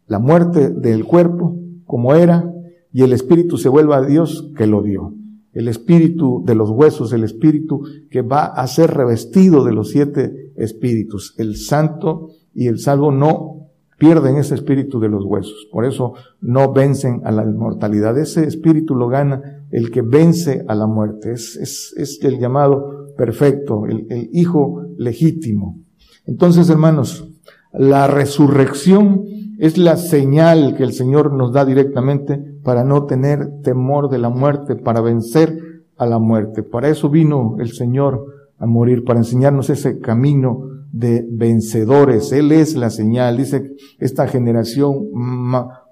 [0.06, 2.48] la muerte del cuerpo como era,
[2.92, 5.14] y el espíritu se vuelva a Dios que lo dio
[5.54, 10.52] el espíritu de los huesos, el espíritu que va a ser revestido de los siete
[10.56, 11.34] espíritus.
[11.38, 15.68] El santo y el salvo no pierden ese espíritu de los huesos.
[15.70, 18.18] Por eso no vencen a la inmortalidad.
[18.18, 21.32] Ese espíritu lo gana el que vence a la muerte.
[21.32, 25.83] Es, es, el llamado perfecto, el hijo legítimo.
[26.26, 27.28] Entonces, hermanos,
[27.72, 29.24] la resurrección
[29.58, 34.28] es la señal que el Señor nos da directamente para no tener temor de la
[34.28, 35.58] muerte, para vencer
[35.96, 36.62] a la muerte.
[36.62, 38.26] Para eso vino el Señor
[38.58, 42.32] a morir, para enseñarnos ese camino de vencedores.
[42.32, 43.36] Él es la señal.
[43.36, 45.08] Dice esta generación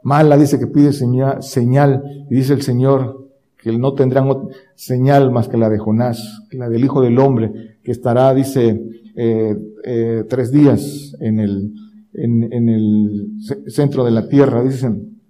[0.02, 4.28] mala, dice que pide señal, señal, y dice el Señor que no tendrán
[4.74, 8.82] señal más que la de Jonás, la del Hijo del Hombre, que estará, dice,
[9.16, 11.74] eh, eh, tres días en el,
[12.14, 13.28] en, en, el
[13.66, 14.62] centro de la tierra.
[14.62, 15.20] Dicen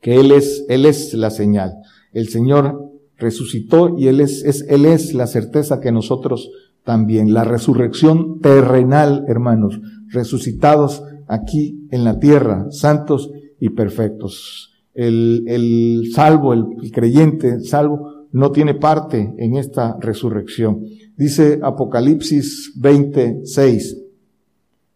[0.00, 1.74] que Él es, Él es la señal.
[2.12, 6.50] El Señor resucitó y Él es, es, Él es la certeza que nosotros
[6.84, 7.32] también.
[7.32, 14.70] La resurrección terrenal, hermanos, resucitados aquí en la tierra, santos y perfectos.
[14.94, 20.84] El, el salvo, el, el creyente salvo, no tiene parte en esta resurrección.
[21.16, 23.98] Dice Apocalipsis 26,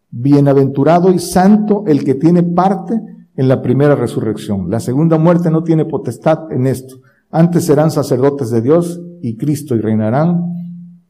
[0.09, 2.99] bienaventurado y santo el que tiene parte
[3.35, 4.69] en la primera resurrección.
[4.69, 6.97] La segunda muerte no tiene potestad en esto.
[7.29, 10.53] Antes serán sacerdotes de Dios y Cristo y reinarán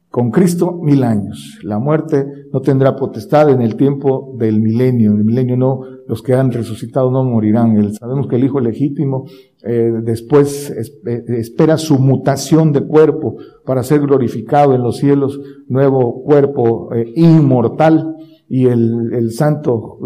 [0.09, 1.59] con Cristo mil años.
[1.63, 5.11] La muerte no tendrá potestad en el tiempo del milenio.
[5.11, 7.93] En el milenio no, los que han resucitado no morirán.
[7.93, 9.26] Sabemos que el Hijo legítimo
[9.63, 16.24] eh, después eh, espera su mutación de cuerpo para ser glorificado en los cielos, nuevo
[16.24, 18.15] cuerpo eh, inmortal
[18.48, 20.00] y el, el santo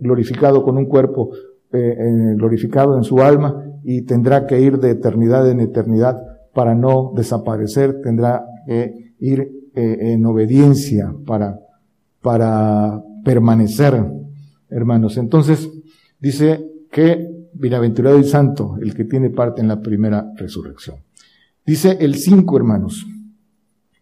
[0.00, 1.30] glorificado con un cuerpo
[1.70, 8.02] glorificado en su alma y tendrá que ir de eternidad en eternidad para no desaparecer,
[8.02, 11.60] tendrá que ir en obediencia para,
[12.20, 14.04] para permanecer,
[14.70, 15.16] hermanos.
[15.16, 15.68] Entonces,
[16.18, 20.96] dice que bienaventurado y santo el que tiene parte en la primera resurrección.
[21.66, 23.06] Dice el cinco, hermanos.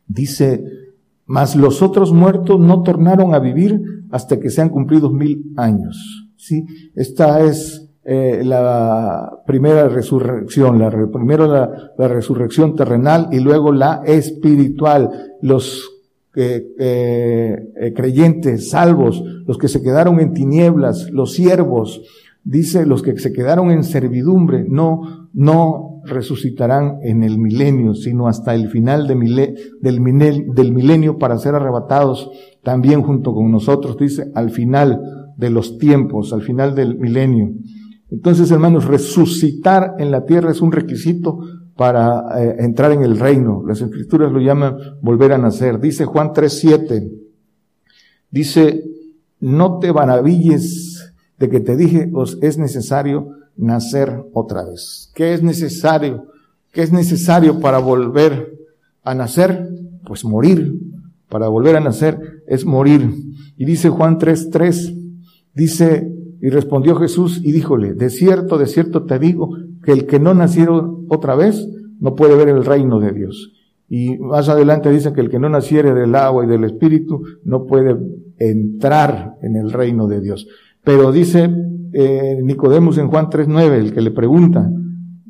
[0.07, 0.64] Dice,
[1.24, 6.31] mas los otros muertos no tornaron a vivir hasta que sean cumplidos mil años.
[6.37, 14.02] Sí, esta es eh, la primera resurrección, la, primero la, resurrección terrenal y luego la
[14.05, 15.11] espiritual.
[15.42, 15.96] Los
[16.37, 22.03] eh, eh, creyentes, salvos, los que se quedaron en tinieblas, los siervos,
[22.44, 28.55] dice los que se quedaron en servidumbre, no, no resucitarán en el milenio, sino hasta
[28.55, 29.14] el final de
[29.81, 32.31] del, del milenio para ser arrebatados
[32.62, 35.01] también junto con nosotros, dice, al final
[35.37, 37.51] de los tiempos, al final del milenio.
[38.11, 41.40] Entonces, hermanos, resucitar en la tierra es un requisito
[41.77, 43.62] para eh, entrar en el reino.
[43.67, 45.79] Las escrituras lo llaman volver a nacer.
[45.79, 47.11] Dice Juan 3:7.
[48.31, 48.85] Dice,
[49.41, 55.11] no te maravilles de que te dije, os es necesario nacer otra vez.
[55.15, 56.27] ¿Qué es necesario?
[56.73, 58.59] ¿Qué es necesario para volver
[59.05, 59.69] a nacer?
[60.07, 60.81] Pues morir.
[61.29, 63.11] Para volver a nacer es morir.
[63.57, 64.95] Y dice Juan 3:3,
[65.55, 70.18] dice, y respondió Jesús y díjole, de cierto, de cierto te digo, que el que
[70.18, 71.64] no nacieron otra vez
[72.01, 73.53] no puede ver el reino de Dios.
[73.88, 77.66] Y más adelante dice que el que no naciere del agua y del espíritu no
[77.66, 77.96] puede
[78.37, 80.49] entrar en el reino de Dios.
[80.83, 81.49] Pero dice
[81.92, 84.68] eh, Nicodemos en Juan 3.9, el que le pregunta,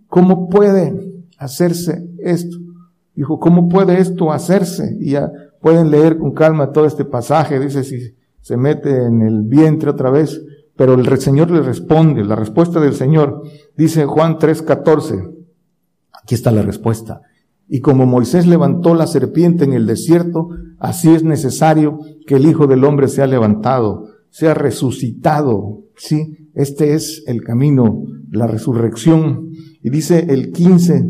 [0.08, 2.56] ¿cómo puede hacerse esto?
[3.14, 4.96] Dijo, ¿cómo puede esto hacerse?
[4.98, 7.60] Y ya pueden leer con calma todo este pasaje.
[7.60, 10.42] Dice, si se mete en el vientre otra vez,
[10.76, 13.42] pero el Señor le responde, la respuesta del Señor,
[13.76, 15.34] dice Juan 3:14,
[16.22, 17.22] aquí está la respuesta.
[17.68, 22.66] Y como Moisés levantó la serpiente en el desierto, así es necesario que el Hijo
[22.66, 25.82] del Hombre sea levantado, sea resucitado.
[25.96, 29.50] Sí, este es el camino, la resurrección.
[29.82, 31.08] Y dice el 15,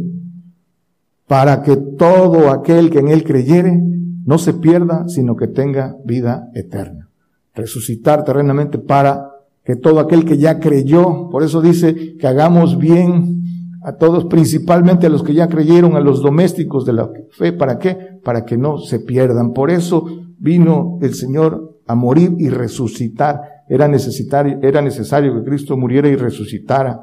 [1.27, 3.79] para que todo aquel que en él creyere
[4.25, 7.11] no se pierda, sino que tenga vida eterna.
[7.55, 9.36] Resucitar terrenamente para
[9.67, 13.43] que todo aquel que ya creyó, por eso dice que hagamos bien
[13.83, 17.77] a todos, principalmente a los que ya creyeron, a los domésticos de la fe, ¿para
[17.79, 17.97] qué?
[18.23, 19.53] Para que no se pierdan.
[19.53, 20.07] Por eso
[20.39, 23.41] vino el Señor a morir y resucitar.
[23.69, 27.01] Era necesario, era necesario que Cristo muriera y resucitara.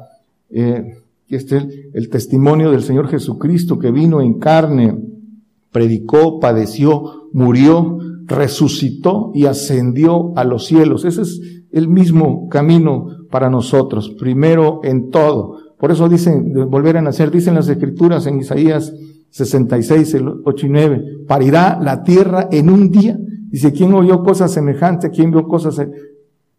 [0.50, 4.98] Eh, este es el, el testimonio del Señor Jesucristo que vino en carne,
[5.70, 11.04] predicó, padeció, murió, resucitó y ascendió a los cielos.
[11.04, 11.42] Ese es
[11.74, 15.58] el mismo camino para nosotros, primero en todo.
[15.78, 18.94] Por eso dicen, volver a nacer, dicen las escrituras en Isaías
[19.32, 23.18] 66, el 8 y 9, parirá la tierra en un día.
[23.50, 25.12] Dice, ¿quién oyó cosas semejantes?
[25.14, 25.86] ¿Quién vio cosas,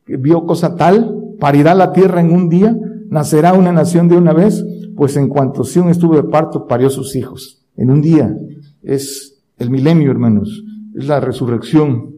[0.06, 1.16] vio cosa tal?
[1.38, 2.76] ¿Parirá la tierra en un día?
[3.08, 4.64] ¿Nacerá una nación de una vez?
[4.96, 7.64] Pues en cuanto Sion estuvo de parto, parió sus hijos.
[7.76, 8.36] En un día.
[8.82, 10.64] Es el milenio, hermanos.
[10.96, 12.13] Es la resurrección.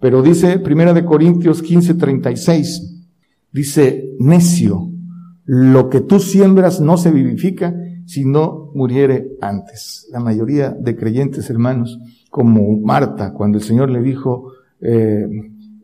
[0.00, 2.90] Pero dice Primera de Corintios 15:36,
[3.52, 4.90] Dice, necio,
[5.44, 7.74] lo que tú siembras no se vivifica
[8.06, 10.08] si no muriere antes.
[10.12, 11.98] La mayoría de creyentes hermanos,
[12.30, 15.26] como Marta, cuando el Señor le dijo, eh,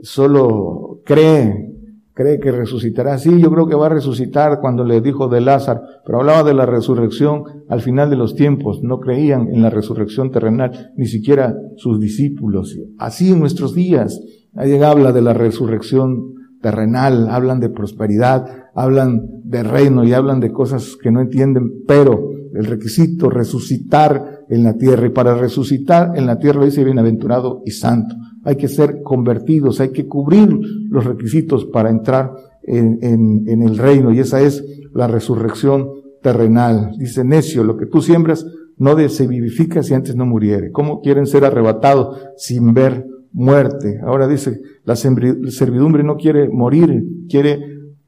[0.01, 1.76] solo cree,
[2.17, 3.19] cree que resucitará.
[3.19, 6.55] Sí, yo creo que va a resucitar cuando le dijo de Lázaro, pero hablaba de
[6.55, 8.81] la resurrección al final de los tiempos.
[8.83, 12.75] No creían en la resurrección terrenal, ni siquiera sus discípulos.
[12.99, 14.19] Así en nuestros días,
[14.55, 20.53] alguien habla de la resurrección terrenal, hablan de prosperidad, hablan de reino y hablan de
[20.53, 26.27] cosas que no entienden, pero el requisito, resucitar en la tierra, y para resucitar en
[26.27, 28.15] la tierra dice bienaventurado y santo
[28.47, 30.57] hay que ser convertidos, hay que cubrir
[30.89, 32.33] los requisitos para entrar
[32.63, 35.91] en, el reino y esa es la resurrección
[36.23, 36.93] terrenal.
[36.97, 38.47] Dice necio, lo que tú siembras
[38.79, 40.71] no se vivifica si antes no muriere.
[40.71, 43.99] ¿Cómo quieren ser arrebatados sin ver muerte?
[44.05, 47.59] Ahora dice, la servidumbre no quiere morir, quiere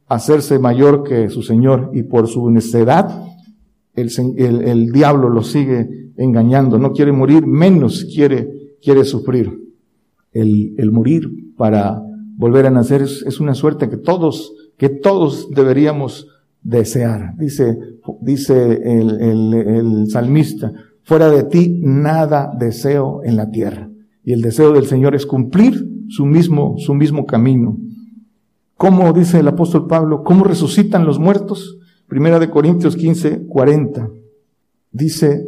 [0.07, 3.24] hacerse mayor que su Señor y por su necedad
[4.01, 6.78] el, el, el diablo lo sigue engañando.
[6.78, 9.68] No quiere morir, menos quiere, quiere sufrir
[10.32, 12.03] el, morir para
[12.36, 16.28] volver a nacer es, una suerte que todos, que todos deberíamos
[16.62, 17.34] desear.
[17.36, 17.78] Dice,
[18.20, 20.72] dice el, el, el salmista,
[21.03, 23.90] fuera de ti nada deseo en la tierra.
[24.24, 27.78] Y el deseo del Señor es cumplir su mismo, su mismo camino.
[28.76, 30.22] ¿Cómo dice el apóstol Pablo?
[30.22, 31.78] ¿Cómo resucitan los muertos?
[32.09, 34.11] Primera de Corintios 15, 40.
[34.90, 35.46] Dice,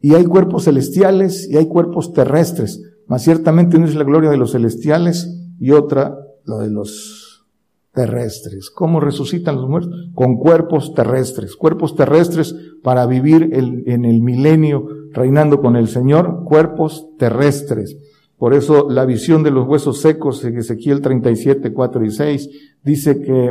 [0.00, 4.36] y hay cuerpos celestiales y hay cuerpos terrestres, mas ciertamente una es la gloria de
[4.36, 7.46] los celestiales y otra la de los
[7.92, 8.70] terrestres.
[8.70, 10.10] ¿Cómo resucitan los muertos?
[10.14, 17.08] Con cuerpos terrestres, cuerpos terrestres para vivir en el milenio reinando con el Señor, cuerpos
[17.18, 17.96] terrestres.
[18.36, 22.50] Por eso la visión de los huesos secos en Ezequiel 37, 4 y 6
[22.84, 23.50] dice que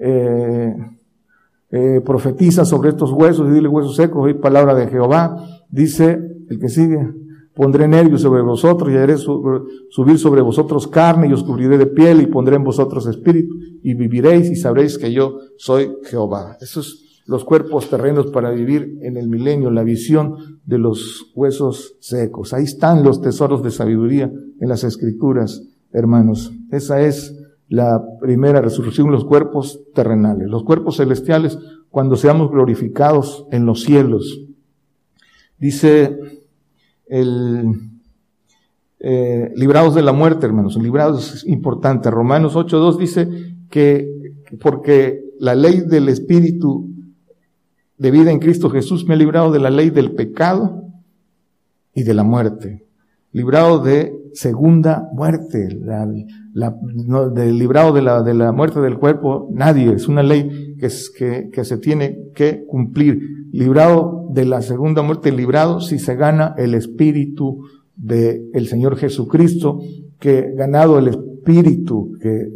[0.00, 0.74] eh,
[1.74, 5.36] eh, profetiza sobre estos huesos y dile huesos secos, y palabra de Jehová.
[5.68, 6.98] Dice el que sigue,
[7.54, 12.20] Pondré nervios sobre vosotros y haré subir sobre vosotros carne y os cubriré de piel
[12.20, 16.56] y pondré en vosotros espíritu y viviréis y sabréis que yo soy Jehová.
[16.60, 22.52] Esos los cuerpos terrenos para vivir en el milenio, la visión de los huesos secos.
[22.52, 25.62] Ahí están los tesoros de sabiduría en las escrituras,
[25.92, 26.52] hermanos.
[26.70, 27.34] Esa es
[27.68, 30.48] la primera resurrección, los cuerpos terrenales.
[30.48, 31.58] Los cuerpos celestiales,
[31.90, 34.40] cuando seamos glorificados en los cielos.
[35.58, 36.18] Dice
[37.06, 37.68] el,
[39.00, 42.10] eh, librados de la muerte, hermanos, librados es importante.
[42.10, 43.28] Romanos 8.2 dice
[43.70, 44.08] que
[44.60, 46.90] porque la ley del Espíritu
[47.98, 50.84] de vida en Cristo Jesús me ha librado de la ley del pecado
[51.94, 52.83] y de la muerte.
[53.34, 56.06] Librado de segunda muerte, la,
[57.52, 59.92] librado de la, de la muerte del cuerpo, nadie.
[59.92, 63.20] Es una ley que, que, que se tiene que cumplir.
[63.52, 67.64] Librado de la segunda muerte, librado si se gana el espíritu
[67.96, 69.80] del el Señor Jesucristo,
[70.18, 72.48] que ganado el espíritu, que eh,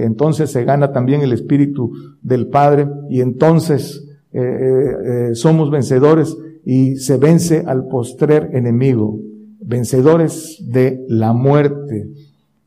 [0.00, 6.96] entonces se gana también el espíritu del Padre y entonces eh, eh, somos vencedores y
[6.96, 9.20] se vence al postrer enemigo,
[9.62, 12.08] vencedores de la muerte.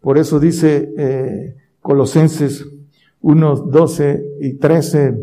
[0.02, 2.66] Por eso dice Colosenses
[3.22, 5.16] 1, 12 y 13,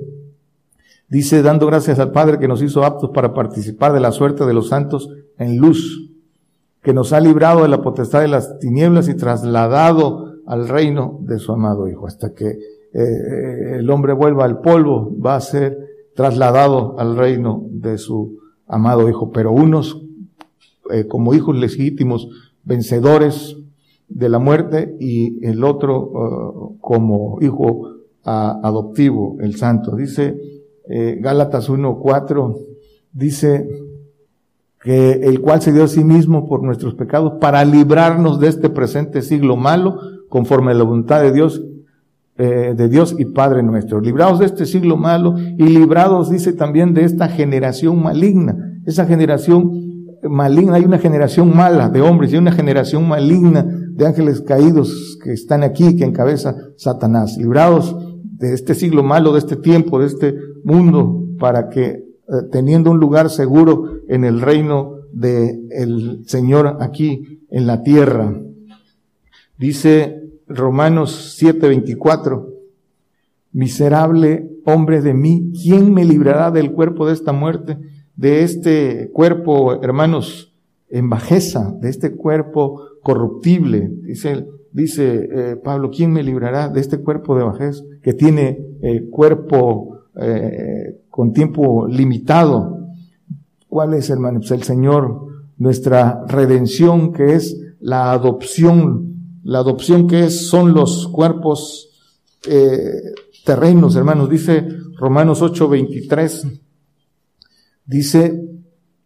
[1.12, 4.54] Dice, dando gracias al Padre que nos hizo aptos para participar de la suerte de
[4.54, 6.10] los santos en luz,
[6.80, 11.38] que nos ha librado de la potestad de las tinieblas y trasladado al reino de
[11.38, 12.06] su amado Hijo.
[12.06, 12.46] Hasta que
[12.94, 15.76] eh, el hombre vuelva al polvo, va a ser
[16.16, 19.30] trasladado al reino de su amado Hijo.
[19.32, 20.02] Pero unos,
[20.92, 22.28] eh, como hijos legítimos,
[22.64, 23.56] vencedores
[24.08, 27.88] de la muerte, y el otro uh, como hijo
[28.24, 29.96] adoptivo, el santo.
[29.96, 30.40] Dice,
[30.88, 32.56] eh, Gálatas 1.4
[33.12, 33.68] dice
[34.80, 38.68] que el cual se dio a sí mismo por nuestros pecados para librarnos de este
[38.68, 41.62] presente siglo malo, conforme a la voluntad de Dios,
[42.38, 44.00] eh, de Dios y Padre nuestro.
[44.00, 48.80] Librados de este siglo malo y librados, dice también, de esta generación maligna.
[48.84, 49.91] Esa generación
[50.22, 55.32] maligna, hay una generación mala de hombres y una generación maligna de ángeles caídos que
[55.32, 57.36] están aquí, que encabeza Satanás.
[57.36, 62.04] Librados de este siglo malo, de este tiempo, de este mundo, para que eh,
[62.50, 68.34] teniendo un lugar seguro en el reino del el Señor aquí en la tierra.
[69.58, 72.48] Dice Romanos 7:24,
[73.52, 77.78] miserable hombre de mí, ¿quién me librará del cuerpo de esta muerte?
[78.16, 80.52] De este cuerpo, hermanos,
[80.88, 83.90] en bajeza, de este cuerpo corruptible.
[84.02, 89.08] Dice dice eh, Pablo, ¿quién me librará de este cuerpo de bajez que tiene eh,
[89.10, 92.88] cuerpo eh, con tiempo limitado?
[93.68, 94.40] ¿Cuál es, hermano?
[94.40, 95.26] Pues el Señor,
[95.58, 101.88] nuestra redención que es la adopción, la adopción que es, son los cuerpos
[103.44, 104.28] terrenos, hermanos.
[104.28, 104.66] Dice
[104.98, 106.60] Romanos 8:23,
[107.84, 108.40] dice,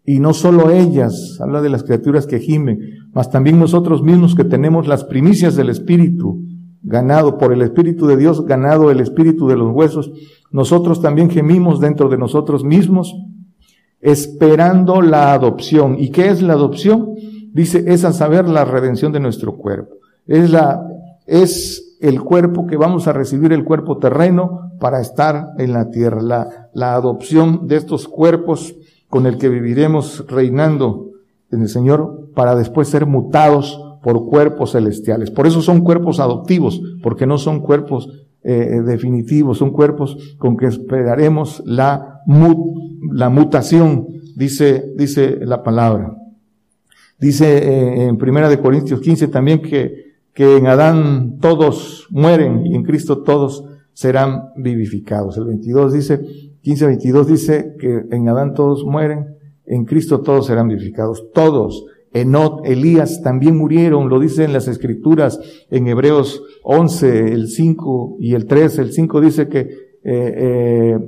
[0.04, 2.80] y no solo ellas, habla de las criaturas que gimen,
[3.12, 6.42] mas también nosotros mismos que tenemos las primicias del Espíritu,
[6.82, 10.12] ganado por el Espíritu de Dios, ganado el Espíritu de los huesos,
[10.52, 13.14] nosotros también gemimos dentro de nosotros mismos,
[14.00, 15.96] esperando la adopción.
[15.98, 17.14] ¿Y qué es la adopción?
[17.52, 19.96] Dice, es a saber la redención de nuestro cuerpo.
[20.26, 20.86] Es la,
[21.26, 26.20] es el cuerpo que vamos a recibir, el cuerpo terreno, para estar en la tierra.
[26.22, 28.74] La, la adopción de estos cuerpos
[29.08, 31.10] con el que viviremos reinando
[31.50, 35.30] en el Señor para después ser mutados por cuerpos celestiales.
[35.30, 38.08] Por eso son cuerpos adoptivos, porque no son cuerpos
[38.44, 42.20] eh, definitivos, son cuerpos con que esperaremos la,
[43.12, 46.14] la mutación, dice, dice la palabra.
[47.18, 50.05] Dice eh, en Primera de Corintios 15 también que,
[50.36, 53.64] que en Adán todos mueren y en Cristo todos
[53.94, 55.36] serán vivificados.
[55.38, 56.20] El 22 dice,
[56.60, 59.34] 15, 22 dice que en Adán todos mueren
[59.66, 61.86] en Cristo todos serán vivificados, todos.
[62.12, 68.46] Enot, Elías también murieron, lo dicen las escrituras en Hebreos 11, el 5 y el
[68.46, 68.78] 3.
[68.78, 69.68] El 5 dice que, eh,
[70.04, 70.98] eh,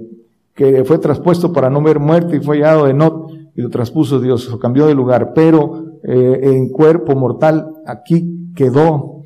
[0.54, 4.56] que fue traspuesto para no ver muerte y fue hallado Enot y lo traspuso Dios,
[4.60, 9.17] cambió de lugar, pero eh, en cuerpo mortal aquí quedó,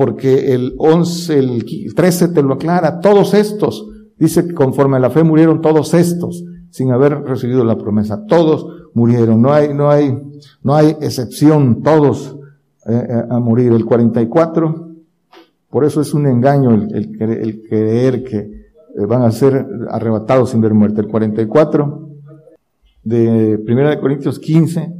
[0.00, 3.86] porque el 11, el 13 te lo aclara, todos estos,
[4.18, 8.66] dice que conforme a la fe murieron todos estos, sin haber recibido la promesa, todos
[8.94, 9.42] murieron.
[9.42, 10.18] No hay, no hay,
[10.62, 12.34] no hay excepción, todos
[12.86, 13.72] eh, eh, a morir.
[13.72, 14.88] El 44,
[15.68, 20.62] por eso es un engaño el, el, creer que eh, van a ser arrebatados sin
[20.62, 21.02] ver muerte.
[21.02, 22.08] El 44
[23.04, 24.94] de 1 de Corintios 15,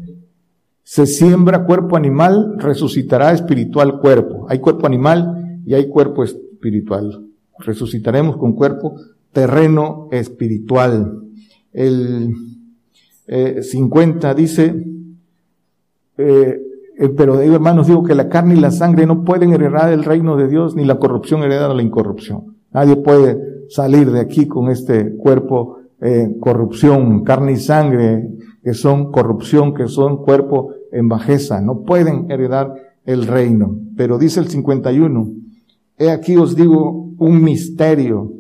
[0.83, 4.47] se siembra cuerpo animal, resucitará espiritual cuerpo.
[4.49, 7.27] Hay cuerpo animal y hay cuerpo espiritual.
[7.59, 8.97] Resucitaremos con cuerpo
[9.33, 11.23] terreno espiritual.
[11.73, 12.35] El
[13.63, 14.85] 50 eh, dice,
[16.19, 16.61] eh,
[16.99, 20.37] eh, pero hermanos, digo que la carne y la sangre no pueden heredar el reino
[20.37, 22.57] de Dios, ni la corrupción heredar la incorrupción.
[22.73, 25.77] Nadie puede salir de aquí con este cuerpo
[26.41, 28.27] corrupción, carne y sangre,
[28.63, 31.61] que son corrupción, que son cuerpo en bajeza.
[31.61, 33.79] No pueden heredar el reino.
[33.97, 35.33] Pero dice el 51,
[35.99, 38.33] he aquí os digo un misterio.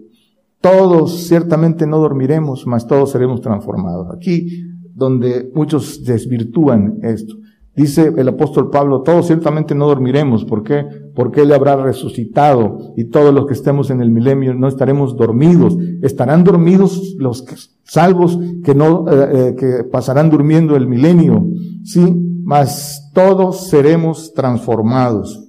[0.60, 4.08] Todos ciertamente no dormiremos, mas todos seremos transformados.
[4.14, 4.64] Aquí
[4.94, 7.34] donde muchos desvirtúan esto.
[7.80, 10.44] Dice el apóstol Pablo, todos ciertamente no dormiremos.
[10.44, 10.84] ¿Por qué?
[11.14, 15.78] Porque Él habrá resucitado y todos los que estemos en el milenio no estaremos dormidos.
[16.02, 17.42] Estarán dormidos los
[17.84, 21.42] salvos que no, eh, eh, que pasarán durmiendo el milenio.
[21.82, 22.04] Sí,
[22.44, 25.48] mas todos seremos transformados.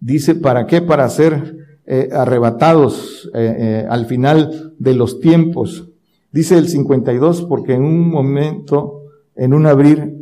[0.00, 0.80] Dice, ¿para qué?
[0.80, 5.90] Para ser eh, arrebatados al final de los tiempos.
[6.32, 9.02] Dice el 52, porque en un momento,
[9.36, 10.17] en un abrir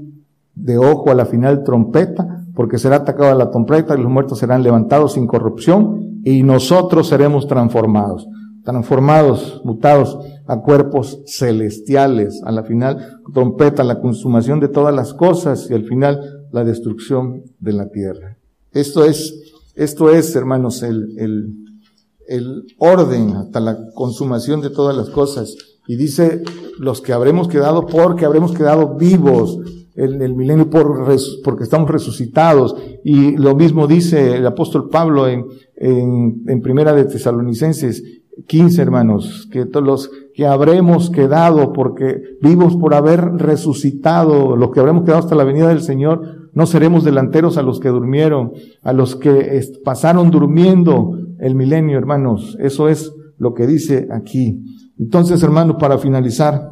[0.57, 4.63] de ojo a la final trompeta, porque será atacada la trompeta y los muertos serán
[4.63, 8.27] levantados sin corrupción y nosotros seremos transformados,
[8.65, 15.71] transformados, mutados a cuerpos celestiales, a la final trompeta, la consumación de todas las cosas
[15.71, 18.39] y al final la destrucción de la tierra.
[18.73, 19.35] Esto es,
[19.75, 21.55] esto es, hermanos, el, el,
[22.27, 25.55] el orden hasta la consumación de todas las cosas
[25.87, 26.43] y dice,
[26.79, 29.59] los que habremos quedado porque habremos quedado vivos
[29.97, 31.07] el milenio por,
[31.43, 32.77] porque estamos resucitados.
[33.05, 38.03] Y lo mismo dice el apóstol Pablo en, en, en Primera de Tesalonicenses
[38.47, 44.81] 15, hermanos, que todos los que habremos quedado porque vivos por haber resucitado, los que
[44.81, 48.93] habremos quedado hasta la venida del Señor, no seremos delanteros a los que durmieron, a
[48.93, 52.57] los que pasaron durmiendo el milenio, hermanos.
[52.61, 54.63] Eso es lo que dice aquí.
[54.99, 56.71] Entonces, hermano, para finalizar,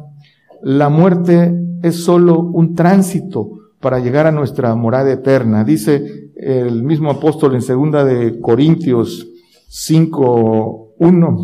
[0.61, 3.49] la muerte es solo un tránsito
[3.79, 5.63] para llegar a nuestra morada eterna.
[5.63, 9.27] Dice el mismo apóstol en segunda de Corintios
[9.67, 11.37] 5, 1.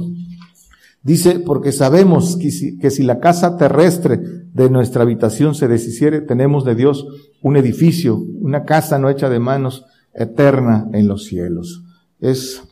[1.03, 4.19] Dice, porque sabemos que si, que si la casa terrestre
[4.53, 7.05] de nuestra habitación se deshiciere, tenemos de Dios
[7.41, 11.83] un edificio, una casa no hecha de manos, eterna en los cielos.
[12.19, 12.63] Es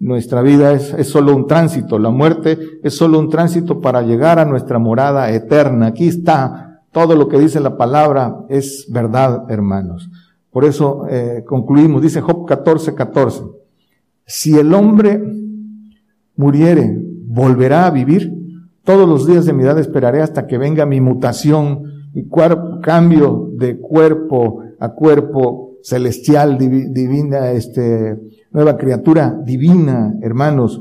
[0.00, 4.38] nuestra vida es, es, solo un tránsito, la muerte es solo un tránsito para llegar
[4.38, 5.88] a nuestra morada eterna.
[5.88, 10.10] Aquí está todo lo que dice la palabra, es verdad, hermanos.
[10.50, 13.42] Por eso eh, concluimos, dice Job 14, 14.
[14.24, 15.22] Si el hombre
[16.36, 18.34] muriere, volverá a vivir.
[18.84, 21.84] Todos los días de mi edad esperaré hasta que venga mi mutación,
[22.14, 22.26] mi
[22.82, 28.18] cambio de cuerpo a cuerpo celestial, divina, este,
[28.50, 30.80] nueva criatura divina, hermanos,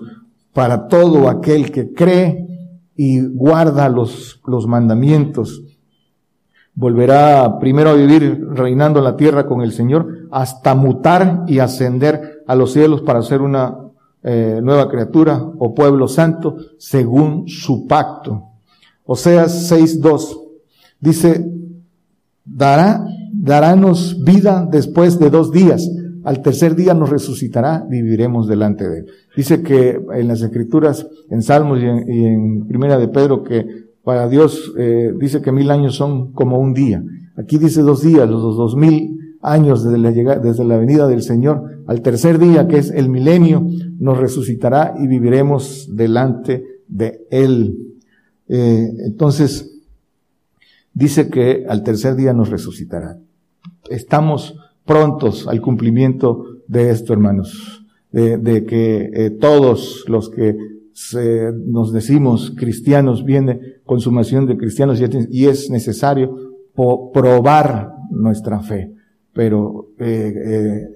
[0.53, 2.47] para todo aquel que cree
[2.95, 5.64] y guarda los, los mandamientos.
[6.80, 12.44] Volverá primero a vivir reinando en la tierra con el Señor hasta mutar y ascender
[12.46, 13.80] a los cielos para ser una
[14.22, 18.44] eh, nueva criatura o pueblo santo según su pacto.
[19.06, 20.40] Oseas 6.2
[21.00, 21.50] dice,
[22.46, 23.04] dará,
[23.34, 25.90] darános vida después de dos días.
[26.24, 29.06] Al tercer día nos resucitará, viviremos delante de él.
[29.36, 34.72] Dice que en las escrituras, en Salmos y en, Primera de Pedro, que para Dios
[34.78, 37.03] eh, dice que mil años son como un día.
[37.36, 41.22] Aquí dice dos días, los dos mil años desde la, llegada, desde la venida del
[41.22, 43.68] Señor, al tercer día, que es el milenio,
[43.99, 47.97] nos resucitará y viviremos delante de Él.
[48.47, 49.78] Eh, entonces,
[50.93, 53.18] dice que al tercer día nos resucitará.
[53.89, 54.55] Estamos
[54.86, 57.84] prontos al cumplimiento de esto, hermanos,
[58.14, 60.77] de, que eh, todos los que
[61.68, 66.36] nos decimos cristianos viene consumación de cristianos y es necesario
[67.14, 68.98] probar nuestra fe
[69.38, 70.88] pero eh, eh,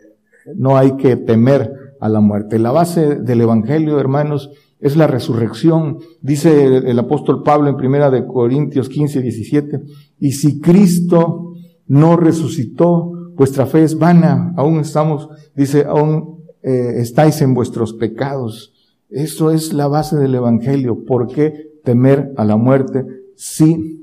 [0.56, 2.58] no hay que temer a la muerte.
[2.58, 4.50] La base del Evangelio, hermanos,
[4.80, 6.00] es la resurrección.
[6.22, 9.82] Dice el, apóstol Pablo en primera de Corintios 15, 17,
[10.20, 11.54] y si Cristo
[11.86, 18.74] no resucitó, vuestra fe es vana, aún estamos, dice, aún eh, estáis en vuestros pecados.
[19.12, 21.04] Eso es la base del Evangelio.
[21.06, 23.06] ¿Por qué temer a la muerte
[23.36, 24.02] si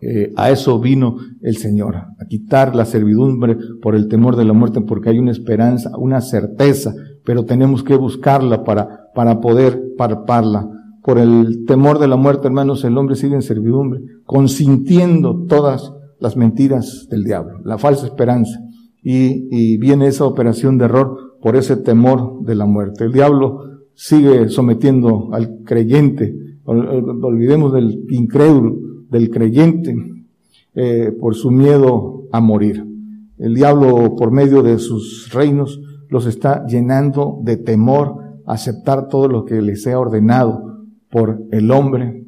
[0.00, 4.52] eh, a eso vino el Señor, a quitar la servidumbre por el temor de la
[4.52, 10.68] muerte, porque hay una esperanza, una certeza, pero tenemos que buscarla para, para poder parparla.
[11.02, 16.36] Por el temor de la muerte, hermanos, el hombre sigue en servidumbre, consintiendo todas las
[16.36, 18.60] mentiras del diablo, la falsa esperanza.
[19.02, 23.04] Y, y viene esa operación de error por ese temor de la muerte.
[23.04, 28.76] El diablo sigue sometiendo al creyente, olvidemos del incrédulo,
[29.10, 29.96] del creyente
[30.74, 32.84] eh, por su miedo a morir.
[33.38, 39.28] El diablo, por medio de sus reinos, los está llenando de temor a aceptar todo
[39.28, 42.24] lo que les sea ordenado por el hombre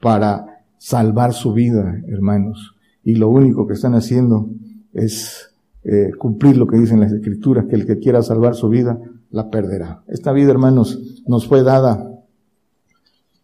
[0.00, 2.74] para salvar su vida, hermanos.
[3.04, 4.48] Y lo único que están haciendo
[4.92, 5.52] es
[5.84, 8.98] eh, cumplir lo que dicen las escrituras, que el que quiera salvar su vida,
[9.30, 10.02] la perderá.
[10.08, 12.10] Esta vida, hermanos, nos fue dada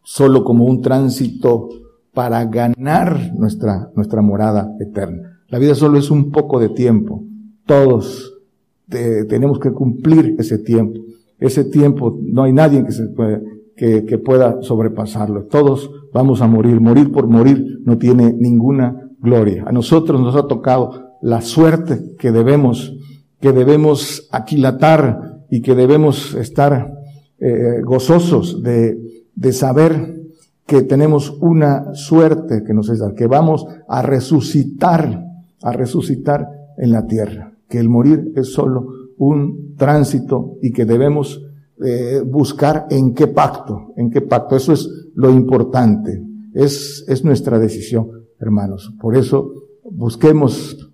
[0.02, 1.68] solo como un tránsito
[2.12, 5.40] para ganar nuestra, nuestra morada eterna.
[5.48, 7.22] La vida solo es un poco de tiempo.
[7.66, 8.32] Todos
[8.88, 11.00] tenemos que cumplir ese tiempo.
[11.38, 13.12] Ese tiempo no hay nadie que, se
[13.76, 15.44] que, que pueda sobrepasarlo.
[15.44, 16.80] Todos vamos a morir.
[16.80, 19.64] Morir por morir no tiene ninguna gloria.
[19.66, 22.94] A nosotros nos ha tocado la suerte que debemos,
[23.40, 26.92] que debemos aquilatar y que debemos estar
[27.38, 30.16] eh, gozosos de, de saber
[30.66, 35.24] que tenemos una suerte que nos es dar, que vamos a resucitar,
[35.62, 38.88] a resucitar en la tierra, que el morir es solo
[39.18, 41.42] un tránsito y que debemos
[41.84, 44.56] eh, buscar en qué pacto, en qué pacto.
[44.56, 46.22] Eso es lo importante,
[46.52, 48.92] es, es nuestra decisión, hermanos.
[49.00, 49.52] Por eso
[49.84, 50.90] busquemos,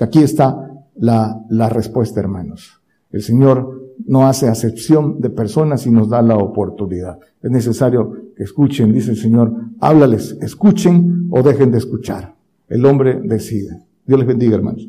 [0.00, 2.80] aquí está la, la respuesta, hermanos.
[3.10, 7.18] El Señor no hace acepción de personas y nos da la oportunidad.
[7.42, 12.34] Es necesario que escuchen, dice el Señor, háblales, escuchen o dejen de escuchar.
[12.68, 13.84] El hombre decide.
[14.06, 14.88] Dios les bendiga, hermanos.